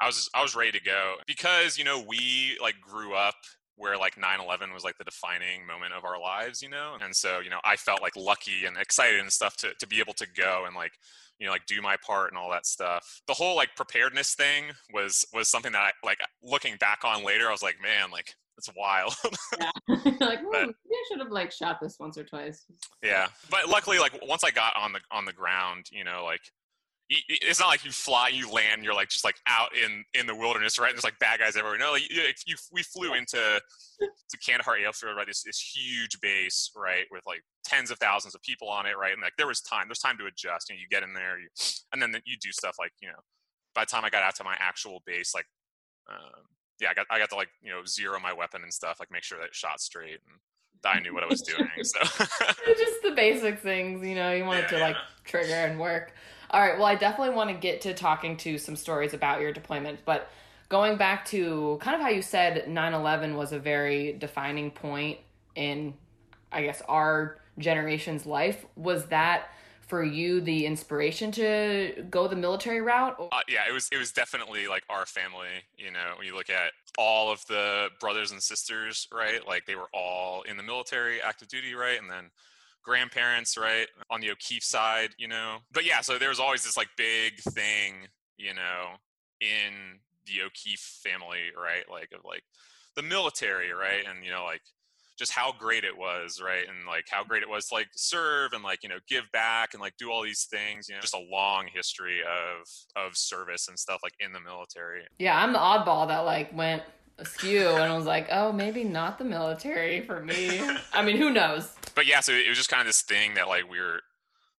I 0.00 0.06
was, 0.06 0.28
I 0.34 0.42
was 0.42 0.56
ready 0.56 0.72
to 0.72 0.82
go 0.82 1.14
because 1.24 1.78
you 1.78 1.84
know 1.84 2.00
we 2.00 2.58
like 2.60 2.80
grew 2.80 3.14
up 3.14 3.36
where 3.76 3.96
like 3.98 4.14
9-11 4.16 4.72
was 4.72 4.84
like 4.84 4.96
the 4.98 5.04
defining 5.04 5.66
moment 5.66 5.92
of 5.92 6.04
our 6.04 6.20
lives 6.20 6.62
you 6.62 6.68
know? 6.68 6.96
And 7.02 7.14
so 7.14 7.40
you 7.40 7.50
know 7.50 7.60
i 7.64 7.76
felt 7.76 8.02
like 8.02 8.16
lucky 8.16 8.64
and 8.66 8.76
excited 8.76 9.20
and 9.20 9.32
stuff 9.32 9.56
to, 9.58 9.72
to 9.78 9.86
be 9.86 10.00
able 10.00 10.14
to 10.14 10.26
go 10.36 10.64
and 10.66 10.74
like 10.76 10.92
you 11.38 11.46
know 11.46 11.52
like 11.52 11.66
do 11.66 11.82
my 11.82 11.96
part 12.06 12.30
and 12.30 12.38
all 12.38 12.50
that 12.50 12.64
stuff. 12.66 13.20
The 13.26 13.34
whole 13.34 13.56
like 13.56 13.70
preparedness 13.76 14.34
thing 14.34 14.66
was 14.92 15.24
was 15.34 15.48
something 15.48 15.72
that 15.72 15.82
i 15.82 15.90
like 16.06 16.18
looking 16.42 16.76
back 16.76 17.00
on 17.04 17.24
later 17.24 17.48
i 17.48 17.50
was 17.52 17.62
like 17.62 17.76
man 17.82 18.10
like 18.12 18.34
it's 18.56 18.68
wild. 18.76 19.12
Like, 19.88 20.18
But- 20.20 20.20
"Hmm, 20.20 20.70
maybe 20.70 20.74
I 20.92 21.04
should 21.10 21.18
have 21.20 21.32
like 21.32 21.50
shot 21.50 21.78
this 21.82 21.96
once 21.98 22.16
or 22.16 22.22
twice. 22.24 22.64
yeah. 23.02 23.26
But 23.50 23.68
luckily 23.68 23.98
like 23.98 24.16
once 24.22 24.44
i 24.44 24.50
got 24.50 24.76
on 24.76 24.92
the 24.92 25.00
on 25.10 25.24
the 25.24 25.32
ground 25.32 25.86
you 25.90 26.04
know 26.04 26.22
like 26.24 26.40
it's 27.28 27.60
not 27.60 27.68
like 27.68 27.84
you 27.84 27.90
fly 27.90 28.28
you 28.28 28.50
land 28.50 28.82
you're 28.82 28.94
like 28.94 29.08
just 29.08 29.24
like 29.24 29.36
out 29.46 29.70
in 29.76 30.04
in 30.18 30.26
the 30.26 30.34
wilderness 30.34 30.78
right? 30.78 30.88
And 30.88 30.96
there's 30.96 31.04
like 31.04 31.18
bad 31.18 31.40
guys 31.40 31.56
everywhere. 31.56 31.78
No 31.78 31.92
like, 31.92 32.10
you, 32.10 32.22
you 32.46 32.56
we 32.72 32.82
flew 32.82 33.14
into 33.14 33.60
to 33.98 34.38
kandahar 34.38 34.76
airfield 34.76 35.16
right 35.16 35.26
this, 35.26 35.42
this 35.42 35.60
huge 35.60 36.20
base 36.20 36.70
right 36.76 37.04
with 37.10 37.22
like 37.26 37.42
tens 37.64 37.90
of 37.90 37.98
thousands 37.98 38.34
of 38.34 38.42
people 38.42 38.68
on 38.68 38.86
it 38.86 38.96
right? 38.98 39.12
And 39.12 39.22
like 39.22 39.34
there 39.38 39.46
was 39.46 39.60
time 39.60 39.84
there's 39.88 39.98
time 39.98 40.18
to 40.18 40.26
adjust 40.26 40.68
you 40.68 40.76
know 40.76 40.80
you 40.80 40.88
get 40.90 41.02
in 41.02 41.14
there 41.14 41.38
you, 41.38 41.48
and 41.92 42.00
then 42.00 42.14
you 42.24 42.36
do 42.40 42.52
stuff 42.52 42.76
like 42.78 42.92
you 43.00 43.08
know 43.08 43.20
by 43.74 43.82
the 43.82 43.86
time 43.86 44.04
i 44.04 44.10
got 44.10 44.22
out 44.22 44.34
to 44.36 44.44
my 44.44 44.56
actual 44.60 45.02
base 45.06 45.34
like 45.34 45.46
um, 46.08 46.42
yeah 46.80 46.90
i 46.90 46.94
got 46.94 47.06
i 47.10 47.18
got 47.18 47.28
to 47.30 47.36
like 47.36 47.48
you 47.62 47.70
know 47.70 47.84
zero 47.86 48.18
my 48.20 48.32
weapon 48.32 48.62
and 48.62 48.72
stuff 48.72 48.96
like 49.00 49.10
make 49.10 49.22
sure 49.22 49.38
that 49.38 49.46
it 49.46 49.54
shot 49.54 49.80
straight 49.80 50.20
and 50.28 50.38
that 50.84 50.96
I 50.96 51.00
knew 51.00 51.12
what 51.12 51.24
I 51.24 51.26
was 51.26 51.42
doing. 51.42 51.68
So. 51.82 51.98
Just 52.66 53.02
the 53.02 53.12
basic 53.16 53.58
things, 53.58 54.06
you 54.06 54.14
know, 54.14 54.30
you 54.32 54.44
want 54.44 54.60
it 54.60 54.68
to 54.68 54.76
Yeah, 54.76 54.88
like 54.88 54.96
trigger 55.24 55.54
and 55.54 55.80
work. 55.80 56.12
All 56.54 56.60
right, 56.60 56.78
well, 56.78 56.86
I 56.86 56.94
definitely 56.94 57.34
want 57.34 57.50
to 57.50 57.56
get 57.56 57.80
to 57.80 57.94
talking 57.94 58.36
to 58.36 58.58
some 58.58 58.76
stories 58.76 59.12
about 59.12 59.40
your 59.40 59.52
deployment, 59.52 60.04
but 60.04 60.30
going 60.68 60.96
back 60.96 61.24
to 61.26 61.78
kind 61.80 61.96
of 61.96 62.00
how 62.00 62.10
you 62.10 62.22
said 62.22 62.68
9/11 62.68 63.34
was 63.34 63.50
a 63.50 63.58
very 63.58 64.12
defining 64.12 64.70
point 64.70 65.18
in 65.56 65.94
I 66.52 66.62
guess 66.62 66.80
our 66.88 67.38
generation's 67.58 68.24
life, 68.24 68.64
was 68.76 69.06
that 69.06 69.48
for 69.80 70.04
you 70.04 70.40
the 70.40 70.64
inspiration 70.64 71.32
to 71.32 72.06
go 72.08 72.28
the 72.28 72.36
military 72.36 72.80
route? 72.80 73.16
uh, 73.32 73.40
yeah, 73.48 73.64
it 73.68 73.72
was 73.72 73.88
it 73.90 73.96
was 73.96 74.12
definitely 74.12 74.68
like 74.68 74.84
our 74.88 75.06
family. 75.06 75.48
You 75.76 75.90
know, 75.90 76.12
when 76.18 76.24
you 76.28 76.36
look 76.36 76.50
at 76.50 76.70
all 76.96 77.32
of 77.32 77.44
the 77.48 77.88
brothers 77.98 78.30
and 78.30 78.40
sisters, 78.40 79.08
right? 79.12 79.44
Like 79.44 79.66
they 79.66 79.74
were 79.74 79.90
all 79.92 80.42
in 80.42 80.56
the 80.56 80.62
military, 80.62 81.20
active 81.20 81.48
duty, 81.48 81.74
right? 81.74 82.00
And 82.00 82.08
then 82.08 82.30
grandparents, 82.84 83.56
right, 83.56 83.86
on 84.10 84.20
the 84.20 84.30
O'Keefe 84.30 84.62
side, 84.62 85.10
you 85.18 85.28
know. 85.28 85.58
But 85.72 85.84
yeah, 85.84 86.00
so 86.00 86.18
there 86.18 86.28
was 86.28 86.40
always 86.40 86.64
this 86.64 86.76
like 86.76 86.88
big 86.96 87.38
thing, 87.40 87.94
you 88.36 88.54
know, 88.54 88.96
in 89.40 90.00
the 90.26 90.42
O'Keefe 90.42 91.00
family, 91.02 91.50
right? 91.56 91.84
Like 91.90 92.10
of 92.14 92.24
like 92.24 92.42
the 92.96 93.02
military, 93.02 93.72
right? 93.72 94.04
And 94.08 94.24
you 94.24 94.30
know, 94.30 94.44
like 94.44 94.62
just 95.18 95.32
how 95.32 95.52
great 95.58 95.84
it 95.84 95.96
was, 95.96 96.40
right? 96.44 96.64
And 96.68 96.86
like 96.86 97.06
how 97.08 97.22
great 97.24 97.42
it 97.42 97.48
was 97.48 97.68
to 97.68 97.74
like 97.74 97.88
serve 97.94 98.52
and 98.52 98.64
like, 98.64 98.82
you 98.82 98.88
know, 98.88 98.98
give 99.08 99.24
back 99.32 99.74
and 99.74 99.80
like 99.80 99.94
do 99.96 100.10
all 100.10 100.22
these 100.22 100.44
things, 100.50 100.88
you 100.88 100.94
know, 100.94 101.00
just 101.00 101.14
a 101.14 101.24
long 101.30 101.66
history 101.72 102.20
of 102.20 102.68
of 102.96 103.16
service 103.16 103.68
and 103.68 103.78
stuff 103.78 104.00
like 104.02 104.14
in 104.20 104.32
the 104.32 104.40
military. 104.40 105.02
Yeah, 105.18 105.38
I'm 105.38 105.52
the 105.52 105.58
oddball 105.58 106.08
that 106.08 106.20
like 106.20 106.54
went 106.56 106.82
askew 107.18 107.68
and 107.68 107.82
I 107.82 107.96
was 107.96 108.06
like, 108.06 108.28
"Oh, 108.30 108.52
maybe 108.52 108.84
not 108.84 109.18
the 109.18 109.24
military 109.24 110.00
for 110.02 110.20
me." 110.20 110.60
I 110.92 111.02
mean, 111.02 111.16
who 111.16 111.30
knows? 111.30 111.74
But 111.94 112.06
yeah, 112.06 112.20
so 112.20 112.32
it 112.32 112.48
was 112.48 112.58
just 112.58 112.70
kind 112.70 112.80
of 112.80 112.86
this 112.86 113.02
thing 113.02 113.34
that 113.34 113.48
like 113.48 113.70
we 113.70 113.80
were 113.80 114.00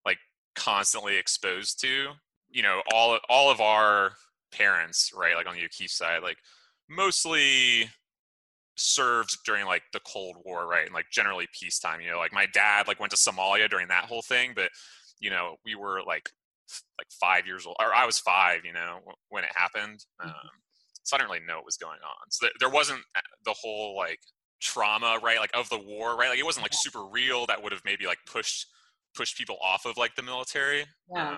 like 0.05 0.17
constantly 0.55 1.17
exposed 1.17 1.79
to. 1.81 2.09
You 2.49 2.63
know, 2.63 2.81
all 2.93 3.19
all 3.29 3.51
of 3.51 3.59
our 3.61 4.13
parents, 4.51 5.11
right, 5.15 5.35
like 5.35 5.47
on 5.47 5.55
the 5.55 5.65
O'Keefe 5.65 5.91
side, 5.91 6.23
like 6.23 6.37
mostly 6.89 7.89
served 8.77 9.37
during 9.45 9.65
like 9.65 9.83
the 9.93 9.99
Cold 10.01 10.37
War, 10.45 10.67
right, 10.67 10.85
and 10.85 10.93
like 10.93 11.09
generally 11.11 11.47
peacetime. 11.57 12.01
You 12.01 12.11
know, 12.11 12.19
like 12.19 12.33
my 12.33 12.45
dad 12.53 12.87
like 12.87 12.99
went 12.99 13.11
to 13.11 13.17
Somalia 13.17 13.69
during 13.69 13.87
that 13.89 14.05
whole 14.05 14.21
thing, 14.21 14.53
but 14.55 14.69
you 15.19 15.29
know, 15.29 15.57
we 15.65 15.75
were 15.75 16.01
like 16.05 16.29
like 16.97 17.07
five 17.19 17.45
years 17.45 17.65
old, 17.65 17.75
or 17.79 17.93
I 17.93 18.05
was 18.05 18.19
five, 18.19 18.65
you 18.65 18.73
know, 18.73 18.99
when 19.29 19.43
it 19.43 19.51
happened. 19.55 20.05
Um, 20.23 20.31
so 21.05 21.15
I 21.15 21.19
didn't 21.19 21.31
really 21.31 21.45
know 21.45 21.57
what 21.57 21.65
was 21.65 21.77
going 21.77 21.99
on. 22.03 22.29
So 22.29 22.47
there, 22.59 22.69
wasn't 22.69 22.99
uh, 23.15 23.21
the 23.45 23.53
whole 23.53 23.95
like 23.95 24.19
trauma, 24.59 25.19
right, 25.23 25.39
like 25.39 25.51
of 25.53 25.69
the 25.69 25.77
war, 25.77 26.17
right? 26.17 26.29
Like 26.29 26.39
it 26.39 26.45
wasn't 26.45 26.65
like 26.65 26.73
super 26.73 27.05
real 27.05 27.45
that 27.45 27.61
would 27.61 27.71
have 27.71 27.83
maybe 27.85 28.05
like 28.05 28.17
pushed 28.25 28.67
pushed 29.15 29.37
people 29.37 29.57
off 29.63 29.85
of 29.85 29.97
like 29.97 30.15
the 30.15 30.23
military. 30.23 30.85
Yeah. 31.13 31.29
Um, 31.29 31.37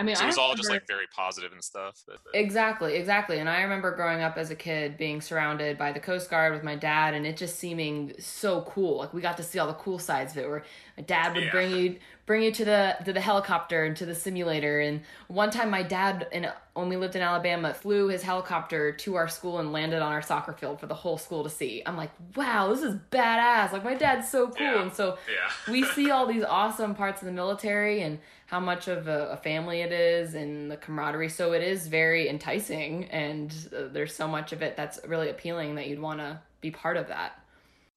I 0.00 0.02
mean, 0.02 0.16
so 0.16 0.24
it 0.24 0.26
was 0.28 0.38
all 0.38 0.54
just 0.54 0.70
like 0.70 0.86
very 0.86 1.06
positive 1.14 1.52
and 1.52 1.62
stuff. 1.62 2.02
But, 2.06 2.16
but- 2.24 2.38
Exactly, 2.38 2.94
exactly. 2.96 3.38
And 3.38 3.48
I 3.48 3.62
remember 3.62 3.94
growing 3.94 4.22
up 4.22 4.36
as 4.36 4.50
a 4.50 4.56
kid 4.56 4.96
being 4.96 5.20
surrounded 5.20 5.76
by 5.78 5.92
the 5.92 6.00
Coast 6.00 6.30
Guard 6.30 6.52
with 6.52 6.62
my 6.64 6.74
dad 6.76 7.14
and 7.14 7.26
it 7.26 7.36
just 7.36 7.58
seeming 7.58 8.14
so 8.18 8.62
cool. 8.62 8.98
Like 8.98 9.12
we 9.14 9.20
got 9.20 9.36
to 9.36 9.42
see 9.42 9.58
all 9.58 9.66
the 9.68 9.74
cool 9.74 9.98
sides 9.98 10.32
of 10.32 10.38
it 10.38 10.48
where 10.48 10.64
my 10.96 11.02
dad 11.04 11.34
would 11.34 11.44
Yeah. 11.44 11.50
bring 11.50 11.70
you 11.76 11.96
bring 12.26 12.42
you 12.42 12.52
to 12.52 12.64
the 12.64 12.96
to 13.04 13.12
the 13.12 13.20
helicopter 13.20 13.84
and 13.84 13.96
to 13.96 14.06
the 14.06 14.14
simulator 14.14 14.78
and 14.78 15.00
one 15.26 15.50
time 15.50 15.68
my 15.68 15.82
dad 15.82 16.28
in 16.30 16.44
uh, 16.44 16.52
when 16.74 16.88
we 16.88 16.96
lived 16.96 17.16
in 17.16 17.22
Alabama 17.22 17.74
flew 17.74 18.06
his 18.06 18.22
helicopter 18.22 18.92
to 18.92 19.16
our 19.16 19.26
school 19.26 19.58
and 19.58 19.72
landed 19.72 20.00
on 20.00 20.12
our 20.12 20.22
soccer 20.22 20.52
field 20.52 20.78
for 20.78 20.86
the 20.86 20.94
whole 20.94 21.18
school 21.18 21.42
to 21.42 21.50
see. 21.50 21.82
I'm 21.84 21.96
like, 21.96 22.10
"Wow, 22.36 22.72
this 22.72 22.82
is 22.82 22.94
badass." 23.10 23.72
Like 23.72 23.82
my 23.84 23.94
dad's 23.94 24.30
so 24.30 24.46
cool. 24.48 24.64
Yeah. 24.64 24.82
And 24.82 24.92
so 24.92 25.18
yeah. 25.28 25.72
we 25.72 25.82
see 25.96 26.10
all 26.12 26.26
these 26.26 26.44
awesome 26.44 26.94
parts 26.94 27.20
of 27.20 27.26
the 27.26 27.32
military 27.32 28.00
and 28.02 28.18
how 28.50 28.58
much 28.60 28.88
of 28.88 29.06
a, 29.06 29.28
a 29.28 29.36
family 29.36 29.80
it 29.80 29.92
is 29.92 30.34
and 30.34 30.70
the 30.70 30.76
camaraderie. 30.76 31.28
So 31.28 31.52
it 31.52 31.62
is 31.62 31.86
very 31.86 32.28
enticing, 32.28 33.04
and 33.06 33.54
uh, 33.76 33.88
there's 33.92 34.14
so 34.14 34.26
much 34.26 34.52
of 34.52 34.60
it 34.60 34.76
that's 34.76 34.98
really 35.06 35.30
appealing 35.30 35.76
that 35.76 35.86
you'd 35.88 36.00
want 36.00 36.18
to 36.18 36.40
be 36.60 36.70
part 36.70 36.96
of 36.96 37.06
that. 37.08 37.32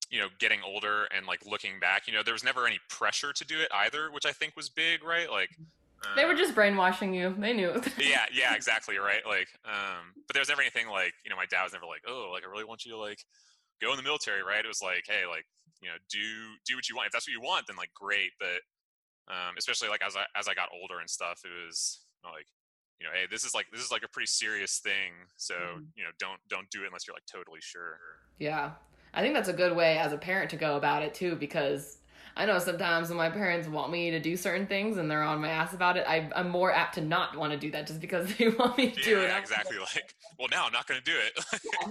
you 0.09 0.19
know, 0.19 0.27
getting 0.37 0.59
older 0.63 1.05
and 1.15 1.25
like 1.25 1.43
looking 1.45 1.79
back, 1.79 2.07
you 2.07 2.13
know, 2.13 2.21
there 2.21 2.33
was 2.35 2.43
never 2.43 2.67
any 2.67 2.79
pressure 2.87 3.33
to 3.33 3.43
do 3.45 3.59
it 3.59 3.67
either, 3.73 4.11
which 4.11 4.25
I 4.27 4.31
think 4.31 4.55
was 4.55 4.69
big, 4.69 5.03
right? 5.03 5.27
Like 5.29 5.49
They 6.15 6.25
were 6.25 6.33
uh, 6.33 6.37
just 6.37 6.53
brainwashing 6.53 7.15
you. 7.15 7.35
They 7.39 7.53
knew. 7.53 7.81
yeah, 7.97 8.25
yeah, 8.31 8.53
exactly, 8.53 8.97
right? 8.99 9.25
Like, 9.25 9.47
um, 9.65 10.13
but 10.27 10.33
there 10.35 10.41
was 10.41 10.49
never 10.49 10.61
anything 10.61 10.87
like, 10.87 11.13
you 11.23 11.29
know, 11.31 11.35
my 11.35 11.47
dad 11.47 11.63
was 11.63 11.73
never 11.73 11.87
like, 11.87 12.03
oh, 12.07 12.29
like 12.31 12.43
I 12.45 12.51
really 12.51 12.63
want 12.65 12.85
you 12.85 12.91
to 12.91 12.97
like 12.97 13.25
go 13.81 13.89
in 13.91 13.97
the 13.97 14.03
military, 14.03 14.43
right? 14.43 14.63
It 14.63 14.67
was 14.67 14.83
like, 14.83 15.05
hey, 15.07 15.25
like, 15.27 15.45
you 15.81 15.89
know, 15.89 15.95
do 16.09 16.19
do 16.65 16.75
what 16.75 16.87
you 16.89 16.95
want. 16.95 17.07
If 17.07 17.13
that's 17.13 17.27
what 17.27 17.33
you 17.33 17.41
want, 17.41 17.65
then 17.67 17.75
like 17.75 17.93
great. 17.95 18.31
But 18.39 18.61
um, 19.27 19.55
especially 19.57 19.89
like 19.89 20.01
as 20.05 20.15
I 20.15 20.23
as 20.37 20.47
I 20.47 20.53
got 20.53 20.69
older 20.73 20.99
and 20.99 21.09
stuff, 21.09 21.41
it 21.45 21.51
was 21.65 22.01
like, 22.23 22.47
you 22.99 23.07
know, 23.07 23.13
hey, 23.13 23.25
this 23.29 23.43
is 23.43 23.53
like 23.53 23.67
this 23.71 23.81
is 23.81 23.91
like 23.91 24.03
a 24.03 24.07
pretty 24.09 24.27
serious 24.27 24.79
thing. 24.79 25.11
So 25.37 25.53
Mhm. 25.55 25.85
you 25.95 26.03
know, 26.03 26.09
don't 26.19 26.39
don't 26.49 26.69
do 26.69 26.83
it 26.83 26.87
unless 26.87 27.07
you're 27.07 27.15
like 27.15 27.25
totally 27.25 27.61
sure. 27.61 27.99
yeah, 28.39 28.71
I 29.13 29.21
think 29.21 29.33
that's 29.33 29.49
a 29.49 29.53
good 29.53 29.75
way 29.75 29.97
as 29.97 30.11
a 30.13 30.17
parent 30.17 30.49
to 30.51 30.55
go 30.57 30.75
about 30.77 31.03
it 31.03 31.13
too, 31.13 31.35
because 31.35 31.99
I 32.35 32.45
know 32.47 32.57
sometimes 32.57 33.09
when 33.09 33.17
my 33.17 33.29
parents 33.29 33.67
want 33.67 33.91
me 33.91 34.09
to 34.09 34.19
do 34.19 34.35
certain 34.35 34.65
things 34.65 34.97
and 34.97 35.09
they're 35.09 35.21
on 35.21 35.39
my 35.39 35.49
ass 35.49 35.73
about 35.73 35.97
it, 35.97 36.05
I, 36.07 36.29
I'm 36.35 36.49
more 36.49 36.71
apt 36.73 36.95
to 36.95 37.01
not 37.01 37.37
want 37.37 37.53
to 37.53 37.59
do 37.59 37.69
that 37.71 37.85
just 37.85 37.99
because 38.01 38.35
they 38.37 38.47
want 38.47 38.75
me 38.77 38.89
to 38.89 39.01
do 39.01 39.19
it. 39.19 39.31
Exactly. 39.37 39.77
Like, 39.77 40.15
well, 40.39 40.47
now 40.49 40.65
I'm 40.65 40.73
not 40.73 40.87
going 40.87 40.99
to 40.99 41.05
do 41.05 41.15
it. 41.15 41.45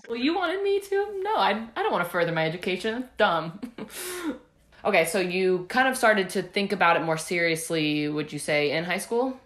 well, 0.09 0.17
you 0.19 0.35
wanted 0.35 0.61
me 0.65 0.81
to? 0.81 1.21
No, 1.23 1.37
I, 1.37 1.65
I 1.77 1.83
don't 1.85 1.93
want 1.93 2.03
to 2.05 2.11
further 2.11 2.33
my 2.33 2.45
education. 2.45 3.05
It's 3.05 3.13
dumb. 3.17 3.61
okay, 4.85 5.05
so 5.05 5.19
you 5.19 5.67
kind 5.69 5.89
of 5.89 5.97
started 5.97 6.29
to 6.31 6.43
think 6.43 6.73
about 6.73 6.97
it 6.97 7.03
more 7.03 7.19
seriously, 7.19 8.09
would 8.09 8.33
you 8.33 8.39
say, 8.39 8.73
in 8.73 8.85
high 8.85 8.99
school? 8.99 9.39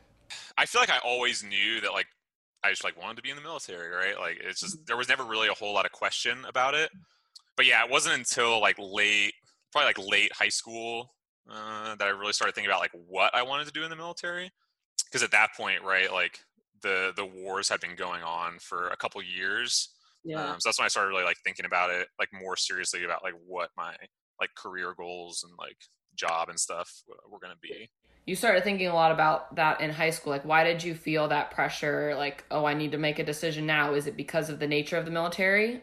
I 0.59 0.66
feel 0.66 0.81
like 0.81 0.90
I 0.90 0.99
always 1.05 1.45
knew 1.45 1.81
that 1.81 1.93
like 1.93 2.07
I 2.64 2.71
just 2.71 2.85
like 2.85 3.00
wanted 3.00 3.16
to 3.16 3.23
be 3.23 3.31
in 3.31 3.37
the 3.37 3.43
military, 3.43 3.88
right? 3.88 4.19
Like 4.19 4.40
it's 4.43 4.61
just 4.61 4.85
there 4.87 4.97
was 4.97 5.09
never 5.09 5.25
really 5.25 5.49
a 5.49 5.52
whole 5.52 5.75
lot 5.75 5.87
of 5.87 5.93
question 5.93 6.38
about 6.49 6.75
it. 6.75 6.90
But 7.57 7.66
yeah, 7.66 7.85
it 7.85 7.90
wasn't 7.90 8.16
until 8.16 8.61
like 8.61 8.76
late, 8.78 9.35
probably 9.73 9.87
like 9.87 9.99
late 9.99 10.33
high 10.33 10.49
school, 10.49 11.14
uh, 11.50 11.95
that 11.95 12.07
I 12.07 12.11
really 12.11 12.33
started 12.33 12.55
thinking 12.55 12.71
about 12.71 12.81
like 12.81 12.95
what 13.07 13.35
I 13.35 13.43
wanted 13.43 13.66
to 13.66 13.73
do 13.73 13.85
in 13.85 13.90
the 13.90 13.97
military. 13.97 14.50
Because 15.05 15.23
at 15.23 15.31
that 15.31 15.50
point, 15.57 15.83
right, 15.83 16.12
like 16.12 16.40
the 16.83 17.12
the 17.16 17.25
wars 17.25 17.69
had 17.69 17.81
been 17.81 17.95
going 17.97 18.23
on 18.23 18.59
for 18.59 18.88
a 18.88 18.97
couple 18.97 19.23
years, 19.23 19.90
um, 20.35 20.61
so 20.61 20.69
that's 20.69 20.78
when 20.78 20.87
I 20.87 20.88
started 20.88 21.11
really 21.11 21.25
like 21.25 21.38
thinking 21.45 21.66
about 21.66 21.90
it 21.90 22.09
like 22.19 22.31
more 22.33 22.57
seriously 22.57 23.05
about 23.05 23.23
like 23.23 23.35
what 23.47 23.71
my 23.76 23.95
like 24.40 24.55
career 24.55 24.95
goals 24.97 25.45
and 25.45 25.52
like 25.59 25.76
job 26.14 26.49
and 26.49 26.59
stuff 26.59 27.02
were 27.31 27.38
going 27.38 27.52
to 27.52 27.61
be. 27.61 27.90
you 28.26 28.35
started 28.35 28.64
thinking 28.64 28.88
a 28.88 28.95
lot 28.95 29.12
about 29.12 29.55
that 29.57 29.81
in 29.81 29.90
high 29.90 30.11
school. 30.11 30.33
Like, 30.33 30.45
why 30.45 30.64
did 30.64 30.83
you 30.83 30.95
feel 30.95 31.28
that 31.28 31.50
pressure? 31.50 32.14
Like, 32.16 32.45
oh, 32.50 32.64
I 32.64 32.75
need 32.75 32.93
to 32.93 32.99
make 32.99 33.19
a 33.19 33.25
decision 33.25 33.66
now. 33.66 33.95
Is 33.95 34.07
it 34.07 34.16
because 34.16 34.50
of 34.50 34.59
the 34.59 34.66
nature 34.66 34.97
of 34.97 35.05
the 35.05 35.11
military? 35.11 35.83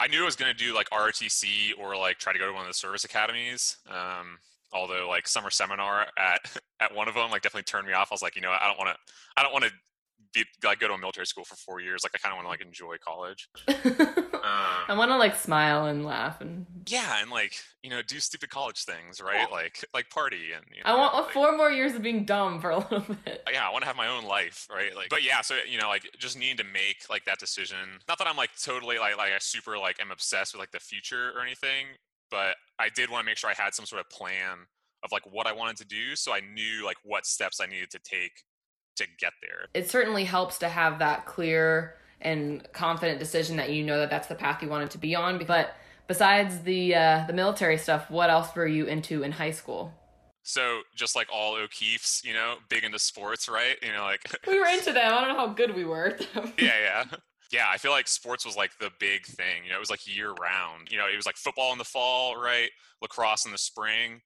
I 0.00 0.08
knew 0.08 0.22
I 0.22 0.24
was 0.24 0.36
going 0.36 0.50
to 0.50 0.56
do 0.56 0.74
like 0.74 0.88
ROTC 0.90 1.78
or 1.78 1.96
like 1.96 2.18
try 2.18 2.32
to 2.32 2.38
go 2.38 2.46
to 2.46 2.52
one 2.52 2.62
of 2.62 2.68
the 2.68 2.74
service 2.74 3.04
academies. 3.04 3.76
Um, 3.88 4.38
although 4.72 5.08
like 5.08 5.28
summer 5.28 5.50
seminar 5.50 6.06
at 6.18 6.56
at 6.80 6.94
one 6.94 7.08
of 7.08 7.14
them 7.14 7.30
like 7.30 7.42
definitely 7.42 7.64
turned 7.64 7.86
me 7.86 7.92
off. 7.92 8.08
I 8.10 8.14
was 8.14 8.22
like, 8.22 8.36
you 8.36 8.42
know, 8.42 8.50
I 8.50 8.66
don't 8.66 8.78
want 8.78 8.90
to, 8.90 9.12
I 9.36 9.42
don't 9.42 9.52
want 9.52 9.64
to 9.64 9.70
be 10.32 10.44
like 10.64 10.78
go 10.80 10.88
to 10.88 10.94
a 10.94 10.98
military 10.98 11.26
school 11.26 11.44
for 11.44 11.56
four 11.56 11.80
years. 11.80 12.02
Like 12.04 12.12
I 12.14 12.18
kind 12.18 12.32
of 12.32 12.36
want 12.36 12.46
to 12.46 12.50
like 12.50 12.60
enjoy 12.62 12.96
college. 13.04 13.48
I 13.68 14.92
Um, 14.92 14.98
want 14.98 15.10
to 15.10 15.16
like 15.16 15.36
smile 15.36 15.86
and 15.86 16.04
laugh 16.04 16.40
and 16.40 16.66
yeah, 16.86 17.20
and 17.20 17.30
like 17.30 17.54
you 17.82 17.90
know 17.90 18.02
do 18.02 18.18
stupid 18.20 18.50
college 18.50 18.84
things, 18.84 19.20
right? 19.20 19.50
Like 19.50 19.84
like 19.94 20.10
party 20.10 20.52
and 20.54 20.64
you 20.74 20.82
know, 20.82 20.90
I 20.90 20.94
want 20.96 21.14
like, 21.14 21.32
four 21.32 21.56
more 21.56 21.70
years 21.70 21.94
of 21.94 22.02
being 22.02 22.24
dumb 22.24 22.60
for 22.60 22.70
a 22.70 22.78
little 22.90 23.16
bit. 23.24 23.42
yeah, 23.52 23.66
I 23.66 23.70
want 23.70 23.82
to 23.82 23.86
have 23.86 23.96
my 23.96 24.08
own 24.08 24.24
life, 24.24 24.66
right? 24.70 24.94
Like, 24.94 25.08
but 25.10 25.22
yeah, 25.22 25.40
so 25.42 25.56
you 25.68 25.78
know, 25.78 25.88
like 25.88 26.08
just 26.18 26.38
needing 26.38 26.56
to 26.58 26.64
make 26.64 27.04
like 27.10 27.24
that 27.26 27.38
decision. 27.38 28.00
Not 28.08 28.18
that 28.18 28.26
I'm 28.26 28.36
like 28.36 28.50
totally 28.62 28.98
like 28.98 29.16
like 29.16 29.32
I 29.32 29.38
super 29.38 29.78
like 29.78 30.00
am 30.00 30.10
obsessed 30.10 30.54
with 30.54 30.60
like 30.60 30.70
the 30.72 30.80
future 30.80 31.30
or 31.36 31.42
anything, 31.42 31.86
but 32.30 32.56
I 32.78 32.88
did 32.88 33.10
want 33.10 33.24
to 33.24 33.26
make 33.26 33.36
sure 33.38 33.50
I 33.50 33.54
had 33.60 33.74
some 33.74 33.86
sort 33.86 34.00
of 34.00 34.08
plan 34.10 34.58
of 35.02 35.12
like 35.12 35.22
what 35.30 35.46
I 35.46 35.52
wanted 35.52 35.76
to 35.78 35.86
do, 35.86 36.14
so 36.16 36.32
I 36.32 36.40
knew 36.40 36.84
like 36.84 36.98
what 37.04 37.26
steps 37.26 37.60
I 37.60 37.66
needed 37.66 37.90
to 37.90 37.98
take 37.98 38.44
to 39.00 39.06
get 39.18 39.32
there. 39.42 39.66
It 39.74 39.90
certainly 39.90 40.24
helps 40.24 40.58
to 40.58 40.68
have 40.68 40.98
that 41.00 41.26
clear 41.26 41.96
and 42.20 42.66
confident 42.72 43.18
decision 43.18 43.56
that 43.56 43.70
you 43.70 43.84
know 43.84 43.98
that 43.98 44.10
that's 44.10 44.28
the 44.28 44.34
path 44.34 44.62
you 44.62 44.68
wanted 44.68 44.90
to 44.90 44.98
be 44.98 45.14
on. 45.14 45.44
But 45.44 45.74
besides 46.06 46.60
the 46.60 46.94
uh, 46.94 47.24
the 47.26 47.32
military 47.32 47.78
stuff, 47.78 48.10
what 48.10 48.30
else 48.30 48.54
were 48.54 48.66
you 48.66 48.86
into 48.86 49.22
in 49.22 49.32
high 49.32 49.52
school? 49.52 49.92
So 50.42 50.80
just 50.96 51.14
like 51.14 51.28
all 51.32 51.54
O'Keefe's, 51.54 52.22
you 52.24 52.32
know, 52.32 52.56
big 52.68 52.84
into 52.84 52.98
sports, 52.98 53.48
right? 53.48 53.76
You 53.82 53.92
know, 53.92 54.02
like 54.02 54.22
We 54.46 54.58
were 54.58 54.66
into 54.72 54.92
them. 54.92 55.12
I 55.12 55.20
don't 55.20 55.28
know 55.28 55.36
how 55.36 55.48
good 55.48 55.74
we 55.74 55.84
were. 55.84 56.18
yeah, 56.34 56.52
yeah. 56.58 57.04
Yeah, 57.52 57.66
I 57.68 57.78
feel 57.78 57.90
like 57.90 58.06
sports 58.06 58.46
was 58.46 58.56
like 58.56 58.70
the 58.78 58.90
big 59.00 59.26
thing. 59.26 59.64
You 59.64 59.70
know, 59.70 59.76
it 59.76 59.80
was 59.80 59.90
like 59.90 60.06
year 60.06 60.32
round. 60.32 60.88
You 60.90 60.98
know, 60.98 61.06
it 61.12 61.16
was 61.16 61.26
like 61.26 61.36
football 61.36 61.72
in 61.72 61.78
the 61.78 61.84
fall, 61.84 62.36
right? 62.36 62.70
Lacrosse 63.02 63.44
in 63.44 63.50
the 63.52 63.58
spring, 63.58 64.20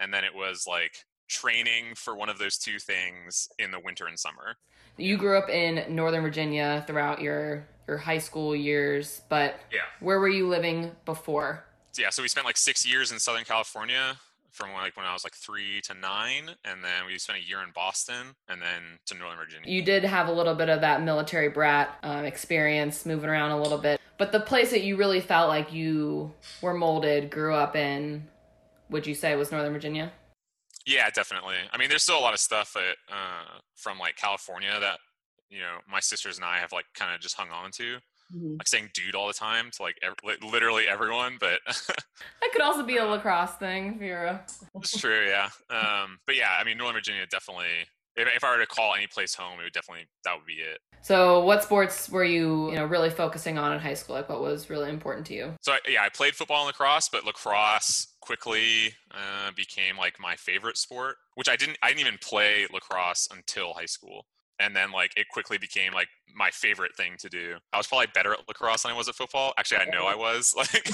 and 0.00 0.12
then 0.12 0.24
it 0.24 0.34
was 0.34 0.64
like 0.66 0.92
training 1.30 1.94
for 1.94 2.14
one 2.14 2.28
of 2.28 2.38
those 2.38 2.58
two 2.58 2.78
things 2.78 3.48
in 3.58 3.70
the 3.70 3.78
winter 3.80 4.06
and 4.06 4.18
summer. 4.18 4.56
You 4.98 5.16
grew 5.16 5.38
up 5.38 5.48
in 5.48 5.94
Northern 5.94 6.22
Virginia 6.22 6.84
throughout 6.86 7.20
your 7.22 7.66
your 7.88 7.96
high 7.98 8.18
school 8.18 8.54
years, 8.54 9.22
but 9.28 9.58
Yeah. 9.72 9.80
where 10.00 10.20
were 10.20 10.28
you 10.28 10.46
living 10.48 10.94
before? 11.04 11.64
Yeah, 11.96 12.10
so 12.10 12.22
we 12.22 12.28
spent 12.28 12.46
like 12.46 12.56
6 12.56 12.86
years 12.86 13.10
in 13.10 13.18
Southern 13.18 13.44
California 13.44 14.16
from 14.52 14.72
like 14.74 14.96
when 14.96 15.06
I 15.06 15.12
was 15.12 15.24
like 15.24 15.34
3 15.34 15.80
to 15.82 15.94
9 15.94 16.50
and 16.64 16.84
then 16.84 17.06
we 17.06 17.18
spent 17.18 17.40
a 17.40 17.42
year 17.42 17.62
in 17.62 17.70
Boston 17.74 18.36
and 18.48 18.60
then 18.62 18.98
to 19.06 19.14
Northern 19.14 19.38
Virginia. 19.38 19.68
You 19.68 19.82
did 19.82 20.04
have 20.04 20.28
a 20.28 20.32
little 20.32 20.54
bit 20.54 20.68
of 20.68 20.80
that 20.82 21.02
military 21.02 21.48
brat 21.48 21.98
um, 22.04 22.24
experience, 22.24 23.04
moving 23.06 23.28
around 23.28 23.50
a 23.52 23.60
little 23.60 23.78
bit. 23.78 24.00
But 24.18 24.30
the 24.32 24.40
place 24.40 24.70
that 24.70 24.82
you 24.82 24.96
really 24.96 25.20
felt 25.20 25.48
like 25.48 25.72
you 25.72 26.32
were 26.62 26.74
molded, 26.74 27.30
grew 27.30 27.54
up 27.54 27.74
in, 27.74 28.28
would 28.88 29.06
you 29.06 29.14
say 29.14 29.34
was 29.34 29.50
Northern 29.50 29.72
Virginia? 29.72 30.12
Yeah, 30.86 31.10
definitely. 31.10 31.56
I 31.72 31.78
mean, 31.78 31.88
there's 31.88 32.02
still 32.02 32.18
a 32.18 32.20
lot 32.20 32.34
of 32.34 32.40
stuff 32.40 32.72
that 32.74 32.96
uh, 33.10 33.58
from 33.76 33.98
like 33.98 34.16
California 34.16 34.76
that 34.80 34.98
you 35.50 35.60
know 35.60 35.78
my 35.90 36.00
sisters 36.00 36.36
and 36.36 36.44
I 36.44 36.58
have 36.58 36.72
like 36.72 36.86
kind 36.94 37.14
of 37.14 37.20
just 37.20 37.36
hung 37.36 37.50
on 37.50 37.70
to, 37.72 37.98
like 38.58 38.68
saying 38.68 38.90
"dude" 38.94 39.14
all 39.14 39.26
the 39.26 39.34
time 39.34 39.70
to 39.76 39.82
like 39.82 39.96
ev- 40.02 40.38
literally 40.42 40.84
everyone. 40.88 41.36
But 41.38 41.60
That 41.66 42.52
could 42.52 42.62
also 42.62 42.82
be 42.82 42.96
a 42.96 43.04
lacrosse 43.04 43.52
thing 43.54 43.94
if 43.96 44.00
you're 44.00 44.24
a. 44.24 44.44
true, 44.86 45.26
yeah. 45.28 45.50
Um, 45.68 46.18
but 46.26 46.36
yeah, 46.36 46.56
I 46.58 46.64
mean, 46.64 46.78
Northern 46.78 46.96
Virginia 46.96 47.26
definitely. 47.30 47.66
If, 48.20 48.28
if 48.36 48.44
I 48.44 48.52
were 48.52 48.60
to 48.60 48.66
call 48.66 48.94
any 48.94 49.06
place 49.06 49.34
home, 49.34 49.58
it 49.60 49.64
would 49.64 49.72
definitely 49.72 50.06
that 50.24 50.36
would 50.36 50.46
be 50.46 50.54
it. 50.54 50.78
So, 51.02 51.42
what 51.44 51.62
sports 51.62 52.10
were 52.10 52.24
you, 52.24 52.70
you 52.70 52.76
know, 52.76 52.84
really 52.84 53.10
focusing 53.10 53.58
on 53.58 53.72
in 53.72 53.78
high 53.78 53.94
school? 53.94 54.16
Like, 54.16 54.28
what 54.28 54.40
was 54.40 54.68
really 54.68 54.90
important 54.90 55.26
to 55.28 55.34
you? 55.34 55.54
So 55.62 55.72
I, 55.72 55.78
yeah, 55.88 56.02
I 56.02 56.08
played 56.10 56.34
football 56.34 56.58
and 56.58 56.66
lacrosse, 56.66 57.08
but 57.08 57.24
lacrosse 57.24 58.08
quickly 58.20 58.94
uh, 59.12 59.50
became 59.56 59.96
like 59.96 60.20
my 60.20 60.36
favorite 60.36 60.76
sport. 60.76 61.16
Which 61.34 61.48
I 61.48 61.56
didn't. 61.56 61.78
I 61.82 61.88
didn't 61.88 62.00
even 62.00 62.18
play 62.20 62.66
lacrosse 62.72 63.28
until 63.32 63.72
high 63.72 63.86
school, 63.86 64.26
and 64.58 64.76
then 64.76 64.92
like 64.92 65.12
it 65.16 65.28
quickly 65.28 65.58
became 65.58 65.92
like 65.92 66.08
my 66.34 66.50
favorite 66.50 66.94
thing 66.96 67.14
to 67.20 67.28
do. 67.28 67.56
I 67.72 67.78
was 67.78 67.86
probably 67.86 68.08
better 68.14 68.32
at 68.32 68.46
lacrosse 68.46 68.82
than 68.82 68.92
I 68.92 68.96
was 68.96 69.08
at 69.08 69.14
football. 69.14 69.54
Actually, 69.58 69.78
I 69.78 69.84
know 69.86 70.06
I 70.06 70.16
was. 70.16 70.54
Like, 70.72 70.90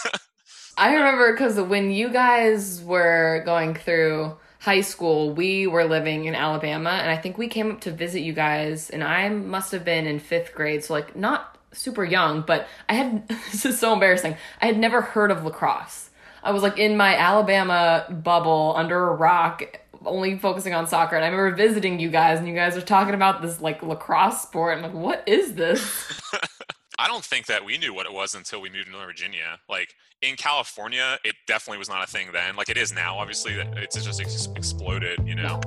I 0.78 0.94
remember 0.94 1.32
because 1.32 1.58
when 1.58 1.90
you 1.90 2.10
guys 2.10 2.82
were 2.82 3.42
going 3.44 3.74
through 3.74 4.36
high 4.58 4.80
school, 4.80 5.32
we 5.32 5.66
were 5.66 5.84
living 5.84 6.24
in 6.24 6.34
Alabama, 6.34 6.90
and 6.90 7.10
I 7.10 7.16
think 7.16 7.38
we 7.38 7.48
came 7.48 7.70
up 7.70 7.80
to 7.82 7.90
visit 7.90 8.20
you 8.20 8.32
guys, 8.32 8.90
and 8.90 9.04
I 9.04 9.28
must 9.28 9.72
have 9.72 9.84
been 9.84 10.06
in 10.06 10.18
fifth 10.18 10.54
grade, 10.54 10.84
so 10.84 10.94
like 10.94 11.16
not 11.16 11.56
super 11.72 12.04
young, 12.04 12.42
but 12.42 12.66
I 12.88 12.94
had 12.94 13.28
this 13.52 13.66
is 13.66 13.78
so 13.78 13.92
embarrassing. 13.92 14.36
I 14.60 14.66
had 14.66 14.78
never 14.78 15.00
heard 15.00 15.30
of 15.30 15.44
lacrosse. 15.44 16.10
I 16.42 16.52
was 16.52 16.62
like 16.62 16.78
in 16.78 16.96
my 16.96 17.16
Alabama 17.16 18.06
bubble 18.08 18.74
under 18.76 19.08
a 19.08 19.14
rock, 19.14 19.62
only 20.04 20.38
focusing 20.38 20.74
on 20.74 20.86
soccer, 20.86 21.16
and 21.16 21.24
I 21.24 21.28
remember 21.28 21.56
visiting 21.56 21.98
you 21.98 22.10
guys, 22.10 22.38
and 22.38 22.48
you 22.48 22.54
guys 22.54 22.74
were 22.74 22.82
talking 22.82 23.14
about 23.14 23.42
this 23.42 23.60
like 23.60 23.82
lacrosse 23.82 24.42
sport. 24.42 24.76
I'm 24.76 24.82
like, 24.82 24.94
what 24.94 25.22
is 25.26 25.54
this? 25.54 26.20
I 26.98 27.08
don't 27.08 27.24
think 27.24 27.44
that 27.46 27.62
we 27.62 27.76
knew 27.76 27.92
what 27.92 28.06
it 28.06 28.12
was 28.12 28.34
until 28.34 28.62
we 28.62 28.70
moved 28.70 28.86
to 28.86 28.90
Northern 28.90 29.08
Virginia. 29.08 29.58
Like 29.68 29.94
in 30.22 30.34
California, 30.36 31.18
it 31.24 31.36
definitely 31.46 31.76
was 31.76 31.90
not 31.90 32.02
a 32.02 32.06
thing 32.06 32.28
then. 32.32 32.56
Like 32.56 32.70
it 32.70 32.78
is 32.78 32.90
now. 32.90 33.18
Obviously, 33.18 33.52
it's 33.52 34.02
just 34.02 34.18
ex- 34.18 34.48
exploded. 34.56 35.20
You 35.26 35.34
know. 35.34 35.60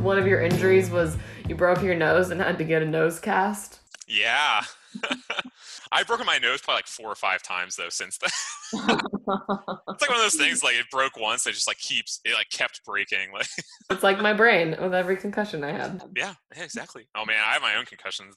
One 0.00 0.18
of 0.18 0.26
your 0.26 0.40
injuries 0.40 0.88
was 0.88 1.18
you 1.46 1.54
broke 1.54 1.82
your 1.82 1.94
nose 1.94 2.30
and 2.30 2.40
had 2.40 2.56
to 2.56 2.64
get 2.64 2.82
a 2.82 2.86
nose 2.86 3.20
cast. 3.20 3.80
Yeah. 4.06 4.62
I've 5.92 6.06
broken 6.06 6.26
my 6.26 6.38
nose 6.38 6.60
probably 6.60 6.78
like 6.78 6.86
four 6.86 7.10
or 7.10 7.14
five 7.14 7.42
times 7.42 7.76
though 7.76 7.88
since 7.88 8.18
then. 8.18 8.30
it's 8.72 9.28
like 9.28 10.08
one 10.08 10.16
of 10.16 10.22
those 10.22 10.34
things 10.36 10.62
like 10.62 10.76
it 10.76 10.86
broke 10.90 11.16
once, 11.18 11.46
it 11.46 11.52
just 11.52 11.66
like 11.66 11.78
keeps 11.78 12.20
it 12.24 12.34
like 12.34 12.48
kept 12.50 12.84
breaking. 12.84 13.32
Like 13.32 13.46
It's 13.90 14.02
like 14.02 14.20
my 14.20 14.32
brain 14.32 14.76
with 14.80 14.94
every 14.94 15.16
concussion 15.16 15.64
I 15.64 15.72
had. 15.72 16.02
yeah, 16.16 16.34
yeah, 16.56 16.62
exactly. 16.62 17.08
Oh 17.16 17.24
man, 17.24 17.42
I 17.46 17.52
have 17.52 17.62
my 17.62 17.76
own 17.76 17.84
concussions 17.86 18.34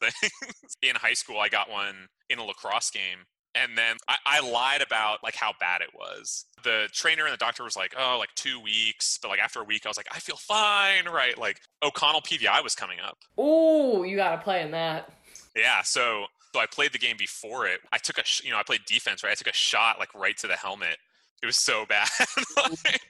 in 0.81 0.96
high 0.96 1.13
school 1.13 1.39
I 1.39 1.50
got 1.50 1.70
one 1.70 2.08
in 2.29 2.39
a 2.39 2.43
lacrosse 2.43 2.89
game. 2.89 3.25
And 3.53 3.77
then 3.77 3.98
I, 4.08 4.15
I 4.25 4.39
lied 4.50 4.81
about 4.81 5.20
like 5.24 5.36
how 5.36 5.51
bad 5.60 5.81
it 5.81 5.89
was. 5.93 6.46
The 6.63 6.88
trainer 6.93 7.25
and 7.25 7.34
the 7.34 7.38
doctor 7.38 7.65
was 7.65 7.75
like, 7.75 7.93
"Oh, 7.98 8.15
like 8.17 8.29
two 8.36 8.62
weeks." 8.62 9.20
But 9.22 9.27
like 9.27 9.41
after 9.41 9.60
a 9.60 9.65
week, 9.65 9.86
I 9.86 9.89
was 9.89 9.98
like, 9.98 10.08
"I 10.10 10.20
feel 10.20 10.38
fine." 10.38 11.03
Right? 11.05 11.38
Like 11.38 11.60
O'Connell 11.84 12.22
PVI 12.22 12.63
was 12.63 12.75
coming 12.75 13.00
up. 13.01 13.17
Ooh, 13.38 14.05
you 14.05 14.15
gotta 14.15 14.41
play 14.41 14.62
in 14.62 14.72
that. 14.72 15.12
Yeah, 15.53 15.81
so 15.81 16.27
so 16.53 16.60
I 16.60 16.65
played 16.65 16.91
the 16.93 17.00
game 17.00 17.15
before 17.17 17.65
it. 17.67 17.79
I 17.91 17.98
took 17.98 18.17
a 18.17 18.25
sh- 18.25 18.43
you 18.43 18.51
know 18.51 18.58
I 18.58 18.63
played 18.63 18.81
defense 18.88 19.24
right. 19.24 19.31
I 19.31 19.36
took 19.36 19.48
a 19.48 19.53
shot 19.53 20.00
like 20.00 20.13
right 20.13 20.38
to 20.38 20.48
the 20.48 20.55
helmet. 20.55 20.98
It 21.41 21.46
was 21.46 21.58
so 21.58 21.86
bad. 21.88 22.08
Like, 22.58 23.01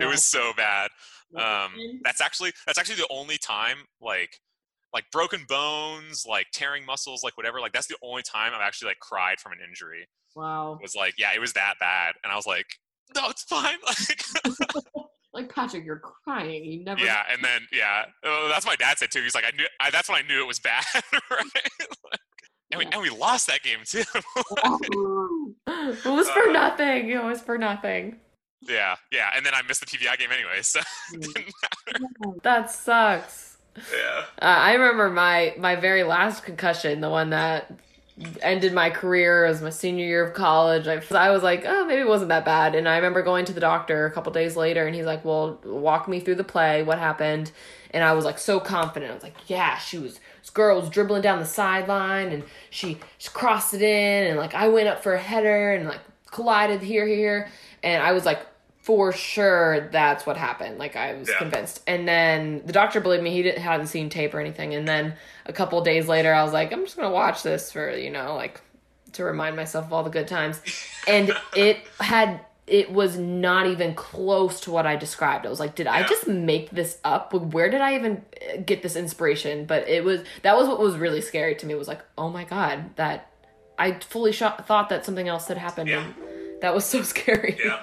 It 0.00 0.06
was 0.06 0.24
so 0.24 0.52
bad. 0.56 0.90
Um, 1.36 1.72
that's 2.04 2.20
actually 2.20 2.52
that's 2.66 2.78
actually 2.78 2.96
the 2.96 3.08
only 3.10 3.38
time 3.38 3.78
like 4.00 4.40
like 4.92 5.04
broken 5.12 5.44
bones, 5.48 6.24
like 6.28 6.46
tearing 6.52 6.84
muscles, 6.84 7.22
like 7.22 7.36
whatever. 7.36 7.60
Like 7.60 7.72
that's 7.72 7.86
the 7.86 7.96
only 8.02 8.22
time 8.22 8.52
I've 8.54 8.60
actually 8.60 8.88
like 8.88 8.98
cried 9.00 9.38
from 9.40 9.52
an 9.52 9.58
injury. 9.66 10.06
wow. 10.34 10.74
It 10.74 10.82
was 10.82 10.94
like 10.96 11.14
yeah, 11.18 11.30
it 11.34 11.40
was 11.40 11.52
that 11.54 11.74
bad, 11.80 12.14
and 12.24 12.32
I 12.32 12.36
was 12.36 12.46
like, 12.46 12.66
no, 13.14 13.28
it's 13.30 13.42
fine. 13.44 13.76
Like 13.86 14.54
Like 15.32 15.54
Patrick, 15.54 15.84
you're 15.84 16.02
crying. 16.24 16.64
You 16.64 16.82
never. 16.84 17.00
yeah, 17.04 17.22
and 17.30 17.42
then 17.44 17.60
yeah, 17.72 18.02
oh, 18.24 18.48
that's 18.52 18.66
what 18.66 18.72
my 18.72 18.84
dad 18.84 18.98
said 18.98 19.12
too. 19.12 19.22
He's 19.22 19.34
like, 19.34 19.44
I 19.44 19.56
knew 19.56 19.64
I, 19.78 19.90
that's 19.92 20.08
when 20.08 20.18
I 20.18 20.26
knew 20.26 20.42
it 20.42 20.46
was 20.46 20.58
bad, 20.58 20.84
right? 21.30 22.19
And 22.92 23.02
we, 23.02 23.10
lost 23.10 23.46
that 23.48 23.62
game 23.62 23.78
too. 23.84 24.02
it 25.66 26.04
was 26.04 26.30
for 26.30 26.52
nothing. 26.52 27.10
It 27.10 27.22
was 27.22 27.40
for 27.40 27.58
nothing. 27.58 28.16
yeah, 28.68 28.96
yeah, 29.12 29.30
and 29.36 29.44
then 29.44 29.54
I 29.54 29.62
missed 29.62 29.80
the 29.80 29.86
PVI 29.86 30.18
game 30.18 30.30
anyway. 30.32 30.62
So 30.62 30.80
Mm. 31.92 32.42
That 32.42 32.70
sucks. 32.70 33.58
yeah. 33.76 34.24
Uh, 34.40 34.44
I 34.44 34.72
remember 34.74 35.10
my 35.10 35.54
my 35.58 35.76
very 35.76 36.02
last 36.02 36.44
concussion, 36.44 37.00
the 37.00 37.10
one 37.10 37.30
that 37.30 37.70
ended 38.42 38.72
my 38.74 38.90
career 38.90 39.44
as 39.46 39.62
my 39.62 39.70
senior 39.70 40.04
year 40.04 40.24
of 40.26 40.34
college. 40.34 40.86
I, 40.86 41.02
I 41.16 41.30
was 41.30 41.42
like, 41.42 41.64
oh, 41.66 41.86
maybe 41.86 42.02
it 42.02 42.08
wasn't 42.08 42.28
that 42.28 42.44
bad. 42.44 42.74
And 42.74 42.88
I 42.88 42.96
remember 42.96 43.22
going 43.22 43.44
to 43.46 43.52
the 43.54 43.60
doctor 43.60 44.04
a 44.06 44.10
couple 44.12 44.32
days 44.32 44.56
later, 44.56 44.86
and 44.86 44.94
he's 44.94 45.06
like, 45.06 45.24
well, 45.24 45.60
walk 45.64 46.06
me 46.08 46.20
through 46.20 46.34
the 46.36 46.44
play. 46.44 46.82
What 46.82 46.98
happened? 46.98 47.50
And 47.92 48.04
I 48.04 48.12
was 48.12 48.24
like 48.24 48.38
so 48.38 48.60
confident. 48.60 49.10
I 49.10 49.14
was 49.14 49.22
like, 49.22 49.36
yeah, 49.48 49.76
she 49.78 49.98
was. 49.98 50.20
This 50.40 50.50
girl 50.50 50.80
was 50.80 50.88
dribbling 50.90 51.22
down 51.22 51.38
the 51.38 51.44
sideline, 51.46 52.28
and 52.32 52.44
she, 52.70 52.98
she 53.18 53.28
crossed 53.30 53.74
it 53.74 53.82
in, 53.82 54.26
and 54.28 54.38
like 54.38 54.54
I 54.54 54.68
went 54.68 54.88
up 54.88 55.02
for 55.02 55.14
a 55.14 55.18
header, 55.20 55.72
and 55.74 55.86
like 55.88 56.00
collided 56.30 56.80
here, 56.82 57.06
here, 57.06 57.48
and 57.82 58.02
I 58.02 58.12
was 58.12 58.24
like 58.24 58.40
for 58.82 59.12
sure 59.12 59.88
that's 59.92 60.24
what 60.24 60.36
happened. 60.38 60.78
Like 60.78 60.96
I 60.96 61.14
was 61.14 61.28
Yeah. 61.28 61.38
convinced. 61.38 61.82
And 61.86 62.08
then 62.08 62.62
the 62.64 62.72
doctor 62.72 63.00
believed 63.00 63.22
me. 63.22 63.30
He 63.30 63.42
didn't 63.42 63.60
hadn't 63.60 63.88
seen 63.88 64.08
tape 64.08 64.32
or 64.34 64.40
anything. 64.40 64.74
And 64.74 64.88
then 64.88 65.14
a 65.44 65.52
couple 65.52 65.80
days 65.82 66.08
later, 66.08 66.32
I 66.32 66.42
was 66.42 66.52
like, 66.54 66.72
I'm 66.72 66.84
just 66.84 66.96
gonna 66.96 67.10
watch 67.10 67.42
this 67.42 67.70
for 67.70 67.90
you 67.94 68.10
know 68.10 68.34
like 68.36 68.60
to 69.12 69.24
remind 69.24 69.54
myself 69.56 69.84
of 69.86 69.92
all 69.92 70.02
the 70.02 70.10
good 70.10 70.28
times. 70.28 70.60
And 71.06 71.30
it 71.54 71.78
had 72.00 72.40
it 72.70 72.92
was 72.92 73.18
not 73.18 73.66
even 73.66 73.94
close 73.94 74.60
to 74.60 74.70
what 74.70 74.86
I 74.86 74.94
described. 74.94 75.44
I 75.44 75.48
was 75.48 75.58
like, 75.58 75.74
did 75.74 75.88
I 75.88 76.06
just 76.06 76.28
make 76.28 76.70
this 76.70 76.98
up? 77.02 77.34
Where 77.34 77.68
did 77.68 77.80
I 77.80 77.96
even 77.96 78.24
uh, 78.48 78.58
get 78.64 78.82
this 78.84 78.94
inspiration? 78.94 79.66
But 79.66 79.88
it 79.88 80.04
was 80.04 80.22
that 80.42 80.56
was 80.56 80.68
what 80.68 80.78
was 80.78 80.96
really 80.96 81.20
scary 81.20 81.56
to 81.56 81.66
me. 81.66 81.74
It 81.74 81.78
was 81.78 81.88
like, 81.88 82.00
oh 82.16 82.30
my 82.30 82.44
god, 82.44 82.94
that 82.94 83.32
I 83.76 83.98
fully 83.98 84.32
thought 84.32 84.88
that 84.88 85.04
something 85.04 85.26
else 85.26 85.48
had 85.48 85.58
happened. 85.58 85.90
Yeah. 85.90 86.06
that 86.60 86.72
was 86.72 86.84
so 86.84 87.02
scary. 87.02 87.58
Yeah. 87.62 87.80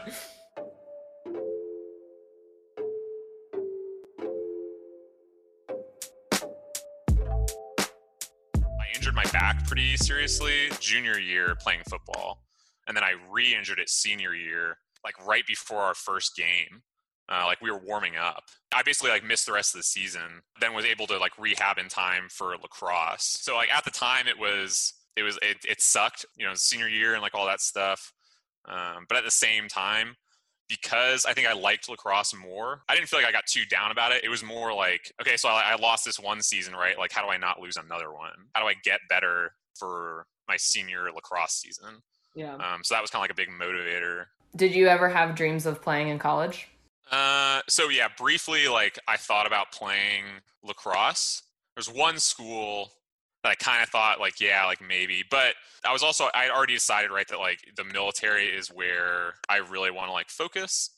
I 8.56 8.96
injured 8.96 9.15
my 9.15 9.25
back 9.34 9.67
pretty 9.67 9.98
seriously 9.98 10.70
junior 10.79 11.20
year 11.20 11.56
playing 11.56 11.82
football. 11.89 12.47
And 12.88 12.96
then 12.96 13.03
I 13.03 13.13
re 13.29 13.56
injured 13.56 13.79
it 13.79 13.89
senior 13.89 14.34
year, 14.34 14.77
like 15.03 15.13
right 15.25 15.46
before 15.46 15.82
our 15.82 15.96
first 15.96 16.36
game. 16.36 16.82
Uh, 17.29 17.44
like 17.46 17.60
we 17.62 17.70
were 17.70 17.79
warming 17.79 18.15
up. 18.15 18.44
I 18.74 18.84
basically 18.84 19.10
like 19.10 19.24
missed 19.24 19.46
the 19.46 19.51
rest 19.51 19.75
of 19.75 19.79
the 19.79 19.84
season, 19.84 20.41
then 20.62 20.74
was 20.74 20.86
able 20.86 21.08
to 21.08 21.17
like 21.17 21.38
rehab 21.38 21.77
in 21.77 21.89
time 21.89 22.29
for 22.29 22.56
lacrosse. 22.62 23.38
So 23.41 23.53
like 23.56 23.70
at 23.70 23.84
the 23.84 23.91
time 23.91 24.27
it 24.29 24.39
was 24.39 24.94
it 25.17 25.24
was 25.24 25.38
it, 25.41 25.58
it 25.67 25.82
sucked, 25.82 26.25
you 26.38 26.46
know, 26.46 26.53
senior 26.53 26.88
year 26.88 27.13
and 27.13 27.22
like 27.22 27.36
all 27.36 27.46
that 27.46 27.60
stuff. 27.60 28.13
Um, 28.65 29.06
but 29.10 29.17
at 29.17 29.25
the 29.25 29.32
same 29.32 29.67
time, 29.67 30.15
because 30.70 31.25
I 31.25 31.34
think 31.34 31.48
I 31.48 31.53
liked 31.53 31.89
lacrosse 31.89 32.34
more, 32.36 32.82
I 32.89 32.96
didn't 32.96 33.08
feel 33.08 33.20
like 33.20 33.27
I 33.27 33.32
got 33.32 33.46
too 33.46 33.65
down 33.70 33.91
about 33.91 34.12
it. 34.12 34.24
It 34.24 34.29
was 34.29 34.44
more 34.44 34.74
like, 34.74 35.12
okay, 35.22 35.38
so 35.38 35.50
I, 35.50 35.72
I 35.72 35.75
lost 35.75 36.06
this 36.06 36.20
one 36.20 36.41
season, 36.41 36.74
right? 36.74 36.98
Like, 36.98 37.12
how 37.12 37.24
do 37.24 37.29
I 37.29 37.38
not 37.38 37.60
lose 37.60 37.77
another 37.77 38.12
one? 38.12 38.32
How 38.53 38.62
do 38.62 38.67
I 38.67 38.74
get 38.84 39.00
better 39.10 39.53
for 39.79 40.25
my 40.48 40.58
senior 40.58 41.10
lacrosse 41.15 41.53
season? 41.53 42.01
Yeah. 42.38 42.53
Um, 42.53 42.84
so 42.84 42.94
that 42.94 43.01
was 43.01 43.10
kind 43.10 43.20
of 43.20 43.24
like 43.24 43.32
a 43.32 43.34
big 43.34 43.50
motivator. 43.50 44.25
Did 44.56 44.75
you 44.75 44.88
ever 44.88 45.10
have 45.10 45.34
dreams 45.34 45.65
of 45.65 45.82
playing 45.82 46.10
in 46.10 46.20
college? 46.20 46.67
Uh, 47.12 47.62
so 47.67 47.89
yeah, 47.89 48.08
briefly, 48.15 48.67
like 48.67 49.00
I 49.08 49.17
thought 49.17 49.48
about 49.48 49.72
playing 49.72 50.24
lacrosse. 50.63 51.41
There's 51.75 51.89
one 51.89 52.20
school 52.20 52.91
that 53.44 53.50
I 53.50 53.56
kind 53.56 53.82
of 53.82 53.89
thought 53.89 54.20
like, 54.20 54.39
yeah, 54.39 54.65
like 54.65 54.82
maybe, 54.88 55.24
but 55.32 55.56
I 55.84 55.91
was 55.91 56.03
also 56.03 56.25
I 56.36 56.44
had 56.44 56.51
already 56.51 56.75
decided 56.75 57.10
right 57.10 57.27
that 57.27 57.39
like 57.39 57.60
the 57.75 57.84
military 57.84 58.46
is 58.46 58.67
where 58.67 59.34
I 59.50 59.58
really 59.58 59.89
want 59.89 60.10
to 60.10 60.13
like 60.13 60.29
focus. 60.29 60.91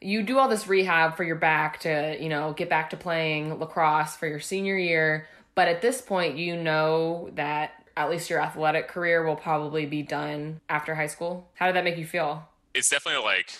you 0.00 0.22
do 0.22 0.38
all 0.38 0.48
this 0.48 0.66
rehab 0.68 1.16
for 1.16 1.24
your 1.24 1.36
back 1.36 1.80
to 1.80 2.16
you 2.18 2.30
know 2.30 2.54
get 2.54 2.70
back 2.70 2.90
to 2.90 2.96
playing 2.96 3.58
lacrosse 3.58 4.16
for 4.16 4.26
your 4.26 4.40
senior 4.40 4.76
year 4.76 5.26
but 5.54 5.68
at 5.68 5.80
this 5.80 6.00
point 6.00 6.36
you 6.36 6.56
know 6.56 7.30
that 7.34 7.83
at 7.96 8.10
least 8.10 8.30
your 8.30 8.40
athletic 8.40 8.88
career 8.88 9.24
will 9.24 9.36
probably 9.36 9.86
be 9.86 10.02
done 10.02 10.60
after 10.68 10.94
high 10.94 11.06
school 11.06 11.48
how 11.54 11.66
did 11.66 11.74
that 11.76 11.84
make 11.84 11.96
you 11.96 12.06
feel 12.06 12.48
It's 12.74 12.88
definitely 12.90 13.22
like 13.22 13.50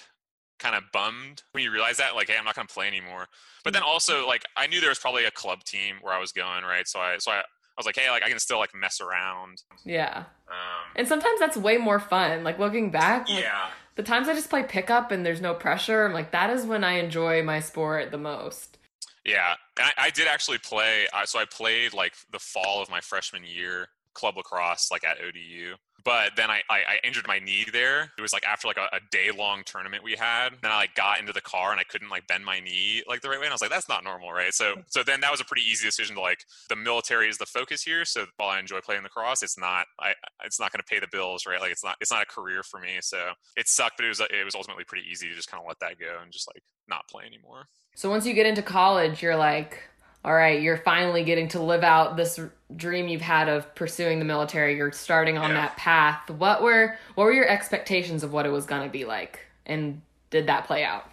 kind 0.59 0.75
of 0.75 0.85
bummed 0.93 1.43
when 1.53 1.63
you 1.63 1.71
realize 1.71 1.99
that 1.99 2.15
like, 2.15 2.29
hey, 2.29 2.37
I'm 2.39 2.45
not 2.45 2.55
gonna 2.55 2.69
play 2.69 2.87
anymore. 2.87 3.29
But 3.65 3.73
then 3.73 3.83
also 3.83 4.27
like 4.27 4.45
I 4.57 4.67
knew 4.67 4.81
there 4.81 4.89
was 4.89 4.99
probably 4.99 5.25
a 5.25 5.31
club 5.31 5.63
team 5.65 5.97
where 6.01 6.15
I 6.15 6.19
was 6.21 6.33
going, 6.33 6.65
right? 6.65 6.87
So 6.89 7.01
I 7.01 7.19
so 7.19 7.31
I, 7.33 7.39
I 7.39 7.77
was 7.77 7.87
like, 7.87 7.97
hey, 7.97 8.11
like 8.11 8.23
I 8.25 8.29
can 8.29 8.39
still 8.39 8.59
like 8.59 8.75
mess 8.75 9.01
around. 9.01 9.63
yeah 9.85 10.25
Um, 10.49 10.87
and 10.97 11.07
sometimes 11.09 11.39
that's 11.41 11.57
way 11.57 11.77
more 11.77 11.99
fun 12.01 12.45
like 12.45 12.59
looking 12.59 12.91
back 12.91 13.29
like, 13.29 13.43
yeah. 13.43 13.67
the 13.97 14.03
times 14.03 14.29
i 14.29 14.35
just 14.35 14.49
play 14.51 14.63
pickup 14.63 15.11
and 15.11 15.25
there's 15.27 15.41
no 15.41 15.55
pressure 15.55 16.05
i'm 16.07 16.13
like 16.13 16.31
that 16.33 16.51
is 16.51 16.65
when 16.67 16.85
i 16.85 16.93
enjoy 16.95 17.43
my 17.43 17.61
sport 17.61 18.11
the 18.11 18.19
most 18.19 18.79
Yeah, 19.25 19.55
and 19.79 19.87
I, 19.97 20.07
I 20.07 20.11
did 20.11 20.29
actually 20.29 20.59
play. 20.59 21.07
Uh, 21.13 21.25
so 21.25 21.39
I 21.39 21.47
played 21.47 21.95
like 21.95 22.13
the 22.31 22.39
fall 22.39 22.83
of 22.83 22.91
my 22.91 23.01
freshman 23.01 23.43
year 23.45 23.89
club 24.15 24.37
lacrosse, 24.37 24.91
like 24.91 25.05
at 25.05 25.19
ODU. 25.21 25.75
But 26.05 26.33
then 26.37 26.51
I, 26.51 26.61
I, 26.69 26.77
I 26.77 26.99
injured 27.03 27.27
my 27.27 27.39
knee 27.39 27.65
there. 27.73 28.13
It 28.19 28.21
was 28.21 28.35
like 28.35 28.45
after 28.45 28.69
like 28.69 28.77
a, 28.77 28.95
a 28.95 29.01
day 29.11 29.31
long 29.31 29.63
tournament 29.65 30.05
we 30.05 30.15
had. 30.15 30.51
Then 30.61 30.71
I 30.71 30.77
like 30.77 30.95
got 30.95 31.19
into 31.19 31.33
the 31.33 31.41
car 31.41 31.71
and 31.71 31.81
I 31.81 31.85
couldn't 31.85 32.11
like 32.11 32.27
bend 32.27 32.45
my 32.45 32.61
knee 32.61 33.03
like 33.09 33.23
the 33.23 33.31
right 33.31 33.39
way. 33.39 33.47
And 33.47 33.53
I 33.53 33.55
was 33.55 33.63
like, 33.63 33.71
that's 33.71 33.89
not 33.89 34.05
normal, 34.05 34.31
right? 34.31 34.53
So 34.53 34.75
so 34.89 35.03
then 35.03 35.21
that 35.21 35.31
was 35.31 35.41
a 35.41 35.45
pretty 35.45 35.63
easy 35.63 35.87
decision 35.87 36.17
to 36.17 36.21
like 36.21 36.45
the 36.69 36.77
military 36.77 37.29
is 37.29 37.39
the 37.39 37.47
focus 37.47 37.83
here. 37.83 38.05
So 38.05 38.27
while 38.37 38.51
I 38.51 38.61
enjoy 38.61 38.81
playing 38.81 39.03
lacrosse, 39.03 39.43
it's 39.43 39.59
not 39.59 39.87
I 39.99 40.13
it's 40.45 40.61
not 40.61 40.73
going 40.73 40.83
to 40.87 40.91
pay 40.91 41.01
the 41.01 41.09
bills, 41.11 41.47
right? 41.47 41.61
Like 41.61 41.73
it's 41.73 41.85
not 41.85 41.97
it's 42.03 42.13
not 42.13 42.23
a 42.23 42.27
career 42.27 42.63
for 42.63 42.81
me. 42.81 42.99
So 43.01 43.31
it 43.57 43.69
sucked, 43.69 43.97
but 43.97 44.05
it 44.05 44.09
was 44.09 44.21
it 44.21 44.45
was 44.45 44.55
ultimately 44.55 44.85
pretty 44.85 45.09
easy 45.11 45.29
to 45.29 45.35
just 45.35 45.51
kind 45.51 45.63
of 45.63 45.67
let 45.67 45.81
that 45.81 45.99
go 45.99 46.19
and 46.23 46.31
just 46.31 46.49
like 46.55 46.63
not 46.87 47.09
play 47.09 47.25
anymore. 47.25 47.67
So 47.97 48.11
once 48.11 48.27
you 48.27 48.35
get 48.35 48.47
into 48.47 48.63
college, 48.63 49.23
you're 49.23 49.37
like, 49.37 49.81
all 50.25 50.35
right, 50.35 50.61
you're 50.63 50.79
finally 50.79 51.23
getting 51.23 51.49
to 51.49 51.61
live 51.63 51.85
out 51.85 52.17
this 52.17 52.41
dream 52.77 53.09
you've 53.09 53.21
had 53.21 53.49
of 53.49 53.73
pursuing 53.75 54.19
the 54.19 54.25
military. 54.25 54.77
You're 54.77 54.93
starting 54.93 55.37
on 55.37 55.51
Yeah. 55.51 55.57
that 55.57 55.77
path. 55.77 56.31
What 56.31 56.63
were 56.63 56.97
what 57.15 57.25
were 57.25 57.33
your 57.33 57.49
expectations 57.49 58.23
of 58.23 58.33
what 58.33 58.47
it 58.47 58.51
was 58.51 58.65
going 58.67 58.83
to 58.83 58.89
be 58.89 59.05
like? 59.05 59.41
And 59.67 60.01
did 60.31 60.47
that 60.47 60.67
play 60.67 60.85
out? 60.85 61.11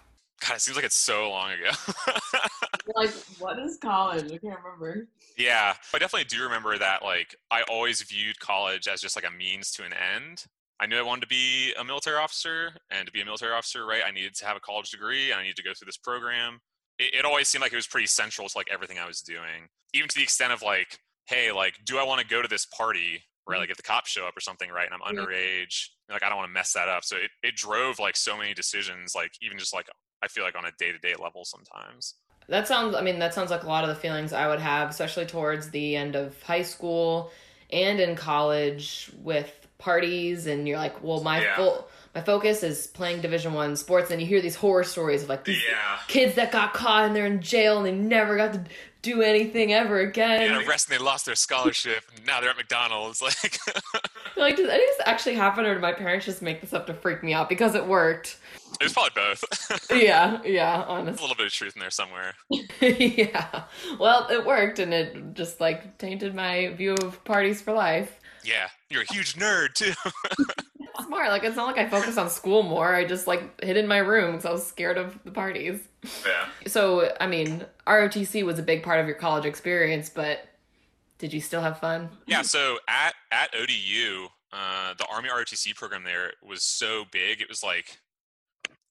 God, 0.47 0.55
it 0.55 0.61
seems 0.61 0.75
like 0.75 0.85
it's 0.85 0.95
so 0.97 1.29
long 1.29 1.51
ago. 1.51 1.69
like, 2.95 3.11
what 3.37 3.59
is 3.59 3.77
college? 3.77 4.25
I 4.25 4.37
can't 4.37 4.57
remember. 4.63 5.07
Yeah, 5.37 5.75
I 5.93 5.99
definitely 5.99 6.25
do 6.25 6.43
remember 6.43 6.77
that. 6.79 7.03
Like, 7.03 7.35
I 7.51 7.61
always 7.63 8.01
viewed 8.01 8.39
college 8.39 8.87
as 8.87 9.01
just 9.01 9.15
like 9.15 9.27
a 9.27 9.31
means 9.31 9.71
to 9.73 9.83
an 9.83 9.93
end. 9.93 10.45
I 10.79 10.87
knew 10.87 10.97
I 10.97 11.03
wanted 11.03 11.21
to 11.21 11.27
be 11.27 11.73
a 11.79 11.83
military 11.83 12.17
officer, 12.17 12.71
and 12.89 13.05
to 13.05 13.11
be 13.11 13.21
a 13.21 13.25
military 13.25 13.53
officer, 13.53 13.85
right, 13.85 14.01
I 14.03 14.09
needed 14.09 14.33
to 14.35 14.45
have 14.47 14.57
a 14.57 14.59
college 14.59 14.89
degree, 14.89 15.29
and 15.29 15.39
I 15.39 15.43
needed 15.43 15.57
to 15.57 15.63
go 15.63 15.73
through 15.75 15.85
this 15.85 15.97
program. 15.97 16.59
It, 17.01 17.19
it 17.19 17.25
always 17.25 17.47
seemed 17.47 17.61
like 17.61 17.73
it 17.73 17.77
was 17.77 17.87
pretty 17.87 18.07
central 18.07 18.47
to 18.47 18.57
like 18.57 18.69
everything 18.71 18.99
I 18.99 19.07
was 19.07 19.21
doing, 19.21 19.69
even 19.93 20.07
to 20.09 20.15
the 20.15 20.23
extent 20.23 20.53
of 20.53 20.61
like, 20.61 20.99
hey, 21.25 21.51
like, 21.51 21.75
do 21.85 21.97
I 21.97 22.03
want 22.03 22.21
to 22.21 22.27
go 22.27 22.41
to 22.41 22.47
this 22.47 22.65
party? 22.65 23.23
Right, 23.47 23.55
mm-hmm. 23.55 23.61
like 23.61 23.69
if 23.71 23.77
the 23.77 23.83
cops 23.83 24.11
show 24.11 24.25
up 24.27 24.37
or 24.37 24.39
something, 24.39 24.69
right, 24.69 24.87
and 24.89 24.93
I'm 24.93 25.15
Yeah. 25.15 25.23
underage, 25.23 25.87
like 26.09 26.23
I 26.23 26.29
don't 26.29 26.37
want 26.37 26.49
to 26.49 26.53
mess 26.53 26.73
that 26.73 26.87
up. 26.87 27.03
So 27.03 27.15
it, 27.17 27.31
it 27.41 27.55
drove 27.55 27.97
like 27.97 28.15
so 28.15 28.37
many 28.37 28.53
decisions, 28.53 29.15
like 29.15 29.31
even 29.41 29.57
just 29.57 29.73
like 29.73 29.87
I 30.21 30.27
feel 30.27 30.43
like 30.43 30.55
on 30.55 30.65
a 30.65 30.71
day 30.77 30.91
to 30.91 30.99
day 30.99 31.15
level 31.19 31.43
sometimes. 31.43 32.15
That 32.47 32.67
sounds 32.67 32.95
I 32.95 33.01
mean 33.01 33.19
that 33.19 33.33
sounds 33.33 33.49
like 33.49 33.63
a 33.63 33.67
lot 33.67 33.83
of 33.83 33.89
the 33.89 33.95
feelings 33.95 34.33
I 34.33 34.47
would 34.47 34.59
have 34.59 34.89
especially 34.89 35.25
towards 35.25 35.69
the 35.71 35.95
end 35.95 36.15
of 36.15 36.41
high 36.43 36.61
school 36.63 37.31
and 37.71 37.99
in 37.99 38.15
college 38.15 39.09
with 39.17 39.67
parties 39.81 40.45
and 40.47 40.67
you're 40.67 40.77
like, 40.77 41.03
well 41.03 41.21
my 41.23 41.41
Yeah. 41.41 41.55
full 41.57 41.87
my 42.13 42.21
focus 42.21 42.61
is 42.63 42.87
playing 42.87 43.21
division 43.21 43.53
1 43.53 43.75
sports 43.77 44.11
and 44.11 44.19
you 44.21 44.27
hear 44.27 44.41
these 44.41 44.55
horror 44.55 44.83
stories 44.83 45.23
of 45.23 45.29
like 45.29 45.43
these 45.45 45.61
Yeah. 45.69 45.97
kids 46.07 46.35
that 46.35 46.51
got 46.51 46.73
caught 46.73 47.05
and 47.05 47.15
they're 47.15 47.25
in 47.25 47.41
jail 47.41 47.77
and 47.77 47.85
they 47.85 47.91
never 47.93 48.35
got 48.37 48.53
to 48.53 48.63
do 49.01 49.21
anything 49.23 49.73
ever 49.73 49.99
again. 49.99 50.47
Get 50.47 50.67
arrested, 50.67 50.91
they 50.91 51.03
lost 51.03 51.25
their 51.25 51.35
scholarship. 51.35 52.03
and 52.15 52.23
now 52.25 52.39
they're 52.39 52.51
at 52.51 52.57
McDonald's. 52.57 53.21
Like, 53.41 53.57
Like, 54.37 54.55
does 54.55 54.69
any 54.69 54.83
of 54.83 54.89
this 54.97 55.07
actually 55.07 55.35
happen, 55.35 55.65
or 55.65 55.73
did 55.73 55.81
my 55.81 55.91
parents 55.91 56.25
just 56.25 56.41
make 56.41 56.61
this 56.61 56.73
up 56.73 56.87
to 56.87 56.93
freak 56.93 57.21
me 57.23 57.33
out 57.33 57.49
because 57.49 57.75
it 57.75 57.85
worked? 57.85 58.37
it 58.79 58.83
was 58.85 58.93
probably 58.93 59.11
both. 59.15 59.43
yeah 59.91 59.97
yeah, 59.97 60.39
yeah, 60.45 60.85
a 60.87 61.03
little 61.03 61.35
bit 61.35 61.47
of 61.47 61.51
truth 61.53 61.75
in 61.75 61.79
there 61.81 61.89
somewhere. 61.91 62.33
yeah. 62.81 63.63
Well, 63.99 64.27
it 64.29 64.45
worked, 64.45 64.79
and 64.79 64.93
it 64.93 65.33
just 65.33 65.59
like 65.61 65.97
tainted 65.97 66.33
my 66.35 66.69
view 66.69 66.93
of 66.95 67.23
parties 67.25 67.61
for 67.61 67.73
life. 67.73 68.19
Yeah, 68.43 68.69
you're 68.91 69.03
a 69.03 69.13
huge 69.13 69.35
nerd 69.35 69.73
too. 69.73 69.93
Smart, 71.05 71.29
like 71.29 71.43
it's 71.43 71.55
not 71.55 71.65
like 71.65 71.77
I 71.77 71.89
focus 71.89 72.17
on 72.17 72.29
school 72.29 72.63
more. 72.63 72.93
I 72.93 73.05
just 73.05 73.27
like 73.27 73.63
hid 73.63 73.77
in 73.77 73.87
my 73.87 73.97
room 73.97 74.31
because 74.31 74.45
I 74.45 74.51
was 74.51 74.65
scared 74.65 74.97
of 74.97 75.17
the 75.23 75.31
parties. 75.31 75.79
yeah. 76.25 76.47
So, 76.67 77.11
I 77.19 77.27
mean, 77.27 77.65
ROTC 77.87 78.43
was 78.45 78.59
a 78.59 78.63
big 78.63 78.83
part 78.83 78.99
of 78.99 79.07
your 79.07 79.15
college 79.15 79.45
experience, 79.45 80.09
but 80.09 80.47
did 81.17 81.33
you 81.33 81.41
still 81.41 81.61
have 81.61 81.79
fun? 81.79 82.09
Yeah. 82.27 82.41
So 82.41 82.77
at 82.87 83.13
at 83.31 83.53
ODU, 83.55 84.27
uh, 84.53 84.93
the 84.97 85.05
Army 85.05 85.29
ROTC 85.29 85.75
program 85.75 86.03
there 86.03 86.33
was 86.43 86.63
so 86.63 87.05
big. 87.11 87.41
It 87.41 87.47
was 87.47 87.63
like 87.63 87.99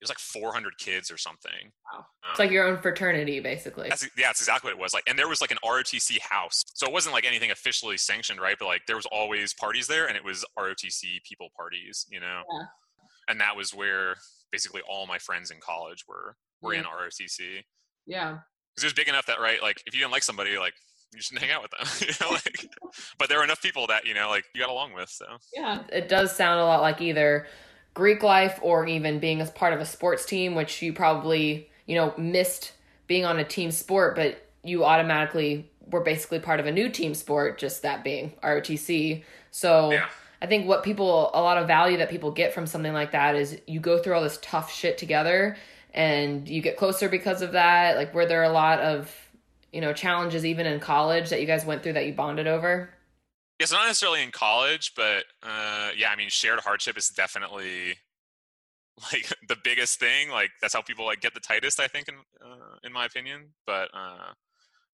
it 0.00 0.04
was 0.04 0.08
like 0.10 0.18
400 0.18 0.78
kids 0.78 1.10
or 1.10 1.18
something. 1.18 1.72
Wow. 1.92 2.06
It's 2.30 2.40
um, 2.40 2.44
like 2.46 2.50
your 2.50 2.66
own 2.66 2.80
fraternity, 2.80 3.38
basically. 3.40 3.88
That's 3.90 4.02
yeah, 4.16 4.28
that's 4.28 4.40
exactly 4.40 4.68
what 4.70 4.78
it 4.78 4.82
was 4.82 4.94
like. 4.94 5.04
And 5.06 5.18
there 5.18 5.28
was 5.28 5.42
like 5.42 5.50
an 5.50 5.58
ROTC 5.62 6.18
house, 6.20 6.64
so 6.72 6.86
it 6.86 6.92
wasn't 6.92 7.14
like 7.14 7.26
anything 7.26 7.50
officially 7.50 7.98
sanctioned, 7.98 8.40
right? 8.40 8.56
But 8.58 8.66
like 8.66 8.82
there 8.86 8.96
was 8.96 9.04
always 9.12 9.52
parties 9.52 9.86
there, 9.86 10.06
and 10.06 10.16
it 10.16 10.24
was 10.24 10.42
ROTC 10.58 11.22
people 11.28 11.48
parties, 11.54 12.06
you 12.10 12.18
know. 12.18 12.42
Yeah. 12.50 12.64
And 13.28 13.40
that 13.40 13.54
was 13.56 13.74
where 13.74 14.14
basically 14.50 14.80
all 14.88 15.06
my 15.06 15.18
friends 15.18 15.50
in 15.50 15.58
college 15.60 16.04
were 16.08 16.34
were 16.62 16.72
in 16.74 16.84
ROTC 16.84 17.62
Yeah. 18.06 18.38
because 18.74 18.84
it 18.84 18.86
was 18.86 18.92
big 18.94 19.08
enough 19.08 19.26
that 19.26 19.38
right, 19.38 19.60
like 19.62 19.82
if 19.86 19.92
you 19.94 20.00
didn't 20.00 20.12
like 20.12 20.22
somebody, 20.22 20.56
like 20.56 20.74
you 21.14 21.20
shouldn't 21.20 21.42
hang 21.42 21.50
out 21.52 21.62
with 21.62 21.72
them, 21.72 21.86
you 22.08 22.14
know. 22.20 22.32
Like, 22.32 22.66
but 23.18 23.28
there 23.28 23.36
were 23.38 23.44
enough 23.44 23.60
people 23.60 23.86
that 23.88 24.06
you 24.06 24.14
know, 24.14 24.30
like 24.30 24.44
you 24.54 24.60
got 24.62 24.70
along 24.70 24.94
with. 24.94 25.10
So 25.10 25.26
Yeah. 25.54 25.82
it 25.92 26.08
does 26.08 26.34
sound 26.34 26.58
a 26.60 26.64
lot 26.64 26.80
like 26.80 27.02
either 27.02 27.46
Greek 28.00 28.22
life 28.22 28.58
or 28.62 28.86
even 28.86 29.18
being 29.18 29.42
as 29.42 29.50
part 29.50 29.74
of 29.74 29.80
a 29.80 29.84
sports 29.84 30.24
team, 30.24 30.54
which 30.54 30.80
you 30.80 30.90
probably, 30.90 31.68
you 31.84 31.94
know, 31.94 32.14
missed 32.16 32.72
being 33.06 33.26
on 33.26 33.38
a 33.38 33.44
team 33.44 33.70
sport, 33.70 34.16
but 34.16 34.42
you 34.64 34.86
automatically 34.86 35.70
were 35.90 36.00
basically 36.00 36.38
part 36.38 36.60
of 36.60 36.64
a 36.64 36.72
new 36.72 36.88
team 36.88 37.12
sport, 37.12 37.58
just 37.58 37.82
that 37.82 38.02
being 38.02 38.32
ROTC. 38.42 39.22
So 39.50 39.90
Yeah. 39.90 40.06
I 40.40 40.46
think 40.46 40.66
what 40.66 40.82
people, 40.82 41.30
a 41.34 41.42
lot 41.42 41.58
of 41.58 41.66
value 41.66 41.98
that 41.98 42.08
people 42.08 42.30
get 42.30 42.54
from 42.54 42.66
something 42.66 42.94
like 42.94 43.10
that 43.12 43.34
is 43.34 43.60
you 43.66 43.80
go 43.80 43.98
through 43.98 44.14
all 44.14 44.22
this 44.22 44.38
tough 44.40 44.72
shit 44.72 44.96
together 44.96 45.58
and 45.92 46.48
you 46.48 46.62
get 46.62 46.78
closer 46.78 47.10
because 47.10 47.42
of 47.42 47.52
that. 47.52 47.98
Like, 47.98 48.14
were 48.14 48.24
there 48.24 48.44
a 48.44 48.48
lot 48.48 48.80
of, 48.80 49.14
you 49.74 49.82
know, 49.82 49.92
challenges 49.92 50.46
even 50.46 50.64
in 50.64 50.80
college 50.80 51.28
that 51.28 51.42
you 51.42 51.46
guys 51.46 51.66
went 51.66 51.82
through 51.82 51.92
that 51.92 52.06
you 52.06 52.14
bonded 52.14 52.46
over? 52.46 52.88
Yeah, 53.60 53.66
so 53.66 53.76
not 53.76 53.86
necessarily 53.86 54.22
in 54.22 54.30
college, 54.30 54.92
but 54.96 55.24
uh, 55.42 55.90
yeah, 55.94 56.08
I 56.10 56.16
mean, 56.16 56.30
shared 56.30 56.60
hardship 56.60 56.96
is 56.96 57.08
definitely 57.08 57.96
like 59.12 59.26
the 59.48 59.56
biggest 59.62 60.00
thing. 60.00 60.30
Like 60.30 60.50
that's 60.62 60.72
how 60.72 60.80
people 60.80 61.04
like 61.04 61.20
get 61.20 61.34
the 61.34 61.40
tightest, 61.40 61.78
I 61.78 61.86
think, 61.86 62.08
in 62.08 62.14
uh, 62.42 62.76
in 62.82 62.90
my 62.90 63.04
opinion. 63.04 63.50
But 63.66 63.90
uh, 63.92 64.32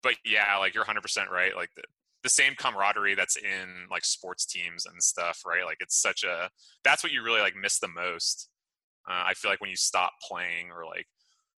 but 0.03 0.15
yeah, 0.25 0.57
like 0.59 0.75
you're 0.75 0.83
100 0.83 1.01
percent 1.01 1.31
right. 1.31 1.55
Like 1.55 1.71
the 1.77 1.85
the 2.25 2.29
same 2.29 2.55
camaraderie 2.57 3.15
that's 3.15 3.37
in 3.37 3.87
like 3.89 4.05
sports 4.05 4.45
teams 4.45 4.85
and 4.85 5.01
stuff, 5.01 5.43
right? 5.47 5.65
Like 5.65 5.77
it's 5.79 6.03
such 6.03 6.25
a 6.25 6.51
that's 6.83 7.05
what 7.05 7.13
you 7.13 7.23
really 7.23 7.41
like 7.41 7.55
miss 7.55 7.79
the 7.79 7.87
most. 7.87 8.49
Uh, 9.09 9.27
I 9.27 9.35
feel 9.35 9.49
like 9.49 9.61
when 9.61 9.71
you 9.71 9.77
stop 9.77 10.15
playing 10.29 10.73
or 10.77 10.85
like 10.85 11.07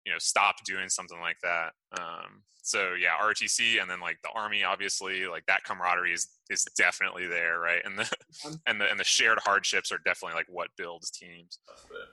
you 0.09 0.15
know 0.15 0.19
stop 0.19 0.57
doing 0.65 0.89
something 0.89 1.21
like 1.21 1.37
that. 1.43 1.73
Um, 2.01 2.43
so 2.63 2.95
yeah, 2.99 3.19
ROTC 3.23 3.81
and 3.81 3.91
then 3.91 4.01
like 4.01 4.19
the 4.23 4.31
army, 4.35 4.65
obviously, 4.65 5.27
like 5.27 5.45
that 5.47 5.65
camaraderie 5.65 6.15
is 6.15 6.29
is 6.49 6.65
definitely 6.77 7.27
there, 7.27 7.61
right? 7.61 7.83
And 7.85 7.99
the 7.99 8.11
and 8.67 8.81
the 8.81 8.91
and 8.91 8.99
the 8.99 9.05
shared 9.05 9.39
hardships 9.39 9.93
are 9.93 10.01
definitely 10.05 10.37
like 10.37 10.47
what 10.49 10.69
builds 10.79 11.11
teams. 11.11 11.59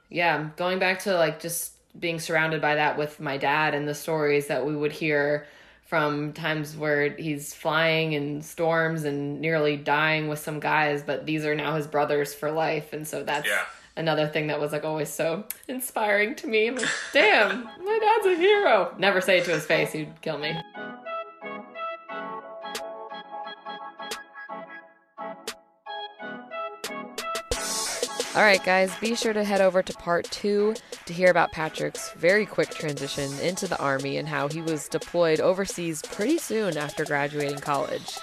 Yeah, 0.09 0.49
going 0.57 0.77
back 0.77 0.99
to 0.99 1.15
like 1.15 1.39
just 1.39 1.73
being 1.97 2.19
surrounded 2.19 2.61
by 2.61 2.75
that 2.75 2.97
with 2.97 3.21
my 3.21 3.37
dad 3.37 3.73
and 3.73 3.87
the 3.87 3.95
stories 3.95 4.47
that 4.47 4.65
we 4.65 4.75
would 4.75 4.91
hear 4.91 5.47
from 5.85 6.33
times 6.33 6.75
where 6.75 7.15
he's 7.15 7.53
flying 7.53 8.13
in 8.13 8.41
storms 8.41 9.05
and 9.05 9.39
nearly 9.39 9.77
dying 9.77 10.27
with 10.27 10.39
some 10.39 10.59
guys, 10.59 11.03
but 11.03 11.25
these 11.25 11.45
are 11.45 11.55
now 11.55 11.75
his 11.75 11.87
brothers 11.87 12.33
for 12.33 12.51
life, 12.51 12.91
and 12.91 13.07
so 13.07 13.23
that's 13.23 13.47
Yeah. 13.47 13.63
Another 13.97 14.27
thing 14.27 14.47
that 14.47 14.59
was 14.59 14.71
like 14.71 14.83
always 14.83 15.09
so 15.09 15.45
inspiring 15.67 16.35
to 16.35 16.47
me. 16.47 16.67
I'm 16.67 16.75
like, 16.75 16.89
damn, 17.13 17.63
my 17.63 17.99
dad's 17.99 18.27
a 18.27 18.35
hero. 18.35 18.93
Never 18.97 19.21
say 19.21 19.39
it 19.39 19.45
to 19.45 19.51
his 19.51 19.65
face; 19.65 19.91
he'd 19.91 20.21
kill 20.21 20.37
me. 20.37 20.55
All 28.35 28.41
right, 28.41 28.61
guys, 28.65 28.93
be 28.99 29.15
sure 29.15 29.31
to 29.31 29.45
head 29.45 29.61
over 29.61 29.81
to 29.81 29.93
part 29.93 30.29
two 30.29 30.75
to 31.05 31.13
hear 31.13 31.31
about 31.31 31.53
Patrick's 31.53 32.11
very 32.17 32.45
quick 32.45 32.69
transition 32.69 33.31
into 33.39 33.65
the 33.65 33.79
Army 33.79 34.17
and 34.17 34.27
how 34.27 34.49
he 34.49 34.61
was 34.61 34.89
deployed 34.89 35.39
overseas 35.39 36.01
pretty 36.01 36.37
soon 36.37 36.75
after 36.75 37.05
graduating 37.05 37.59
college. 37.59 38.17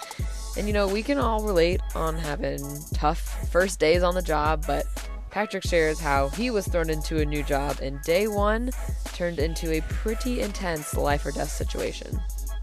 And 0.59 0.67
you 0.67 0.75
know, 0.75 0.87
we 0.87 1.03
can 1.03 1.17
all 1.17 1.43
relate 1.43 1.81
on 1.95 2.15
having 2.19 2.61
tough 2.93 3.51
first 3.51 3.81
days 3.81 4.03
on 4.03 4.15
the 4.15 4.21
job, 4.21 4.65
but 4.67 4.85
Patrick 5.33 5.65
shares 5.65 5.99
how 5.99 6.29
he 6.29 6.51
was 6.51 6.69
thrown 6.69 6.91
into 6.91 7.21
a 7.21 7.25
new 7.25 7.43
job 7.43 7.79
and 7.81 8.03
day 8.03 8.29
one 8.29 8.71
turned 9.15 9.39
into 9.39 9.73
a 9.73 9.81
pretty 9.89 10.43
intense 10.43 10.95
life 10.95 11.25
or 11.25 11.31
death 11.31 11.49
situation. 11.49 12.21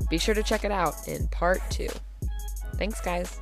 Be 0.07 0.19
sure 0.19 0.35
to 0.35 0.43
check 0.43 0.63
it 0.63 0.71
out 0.71 1.07
in 1.07 1.27
part 1.29 1.61
two. 1.71 1.89
Thanks, 2.75 3.01
guys. 3.01 3.39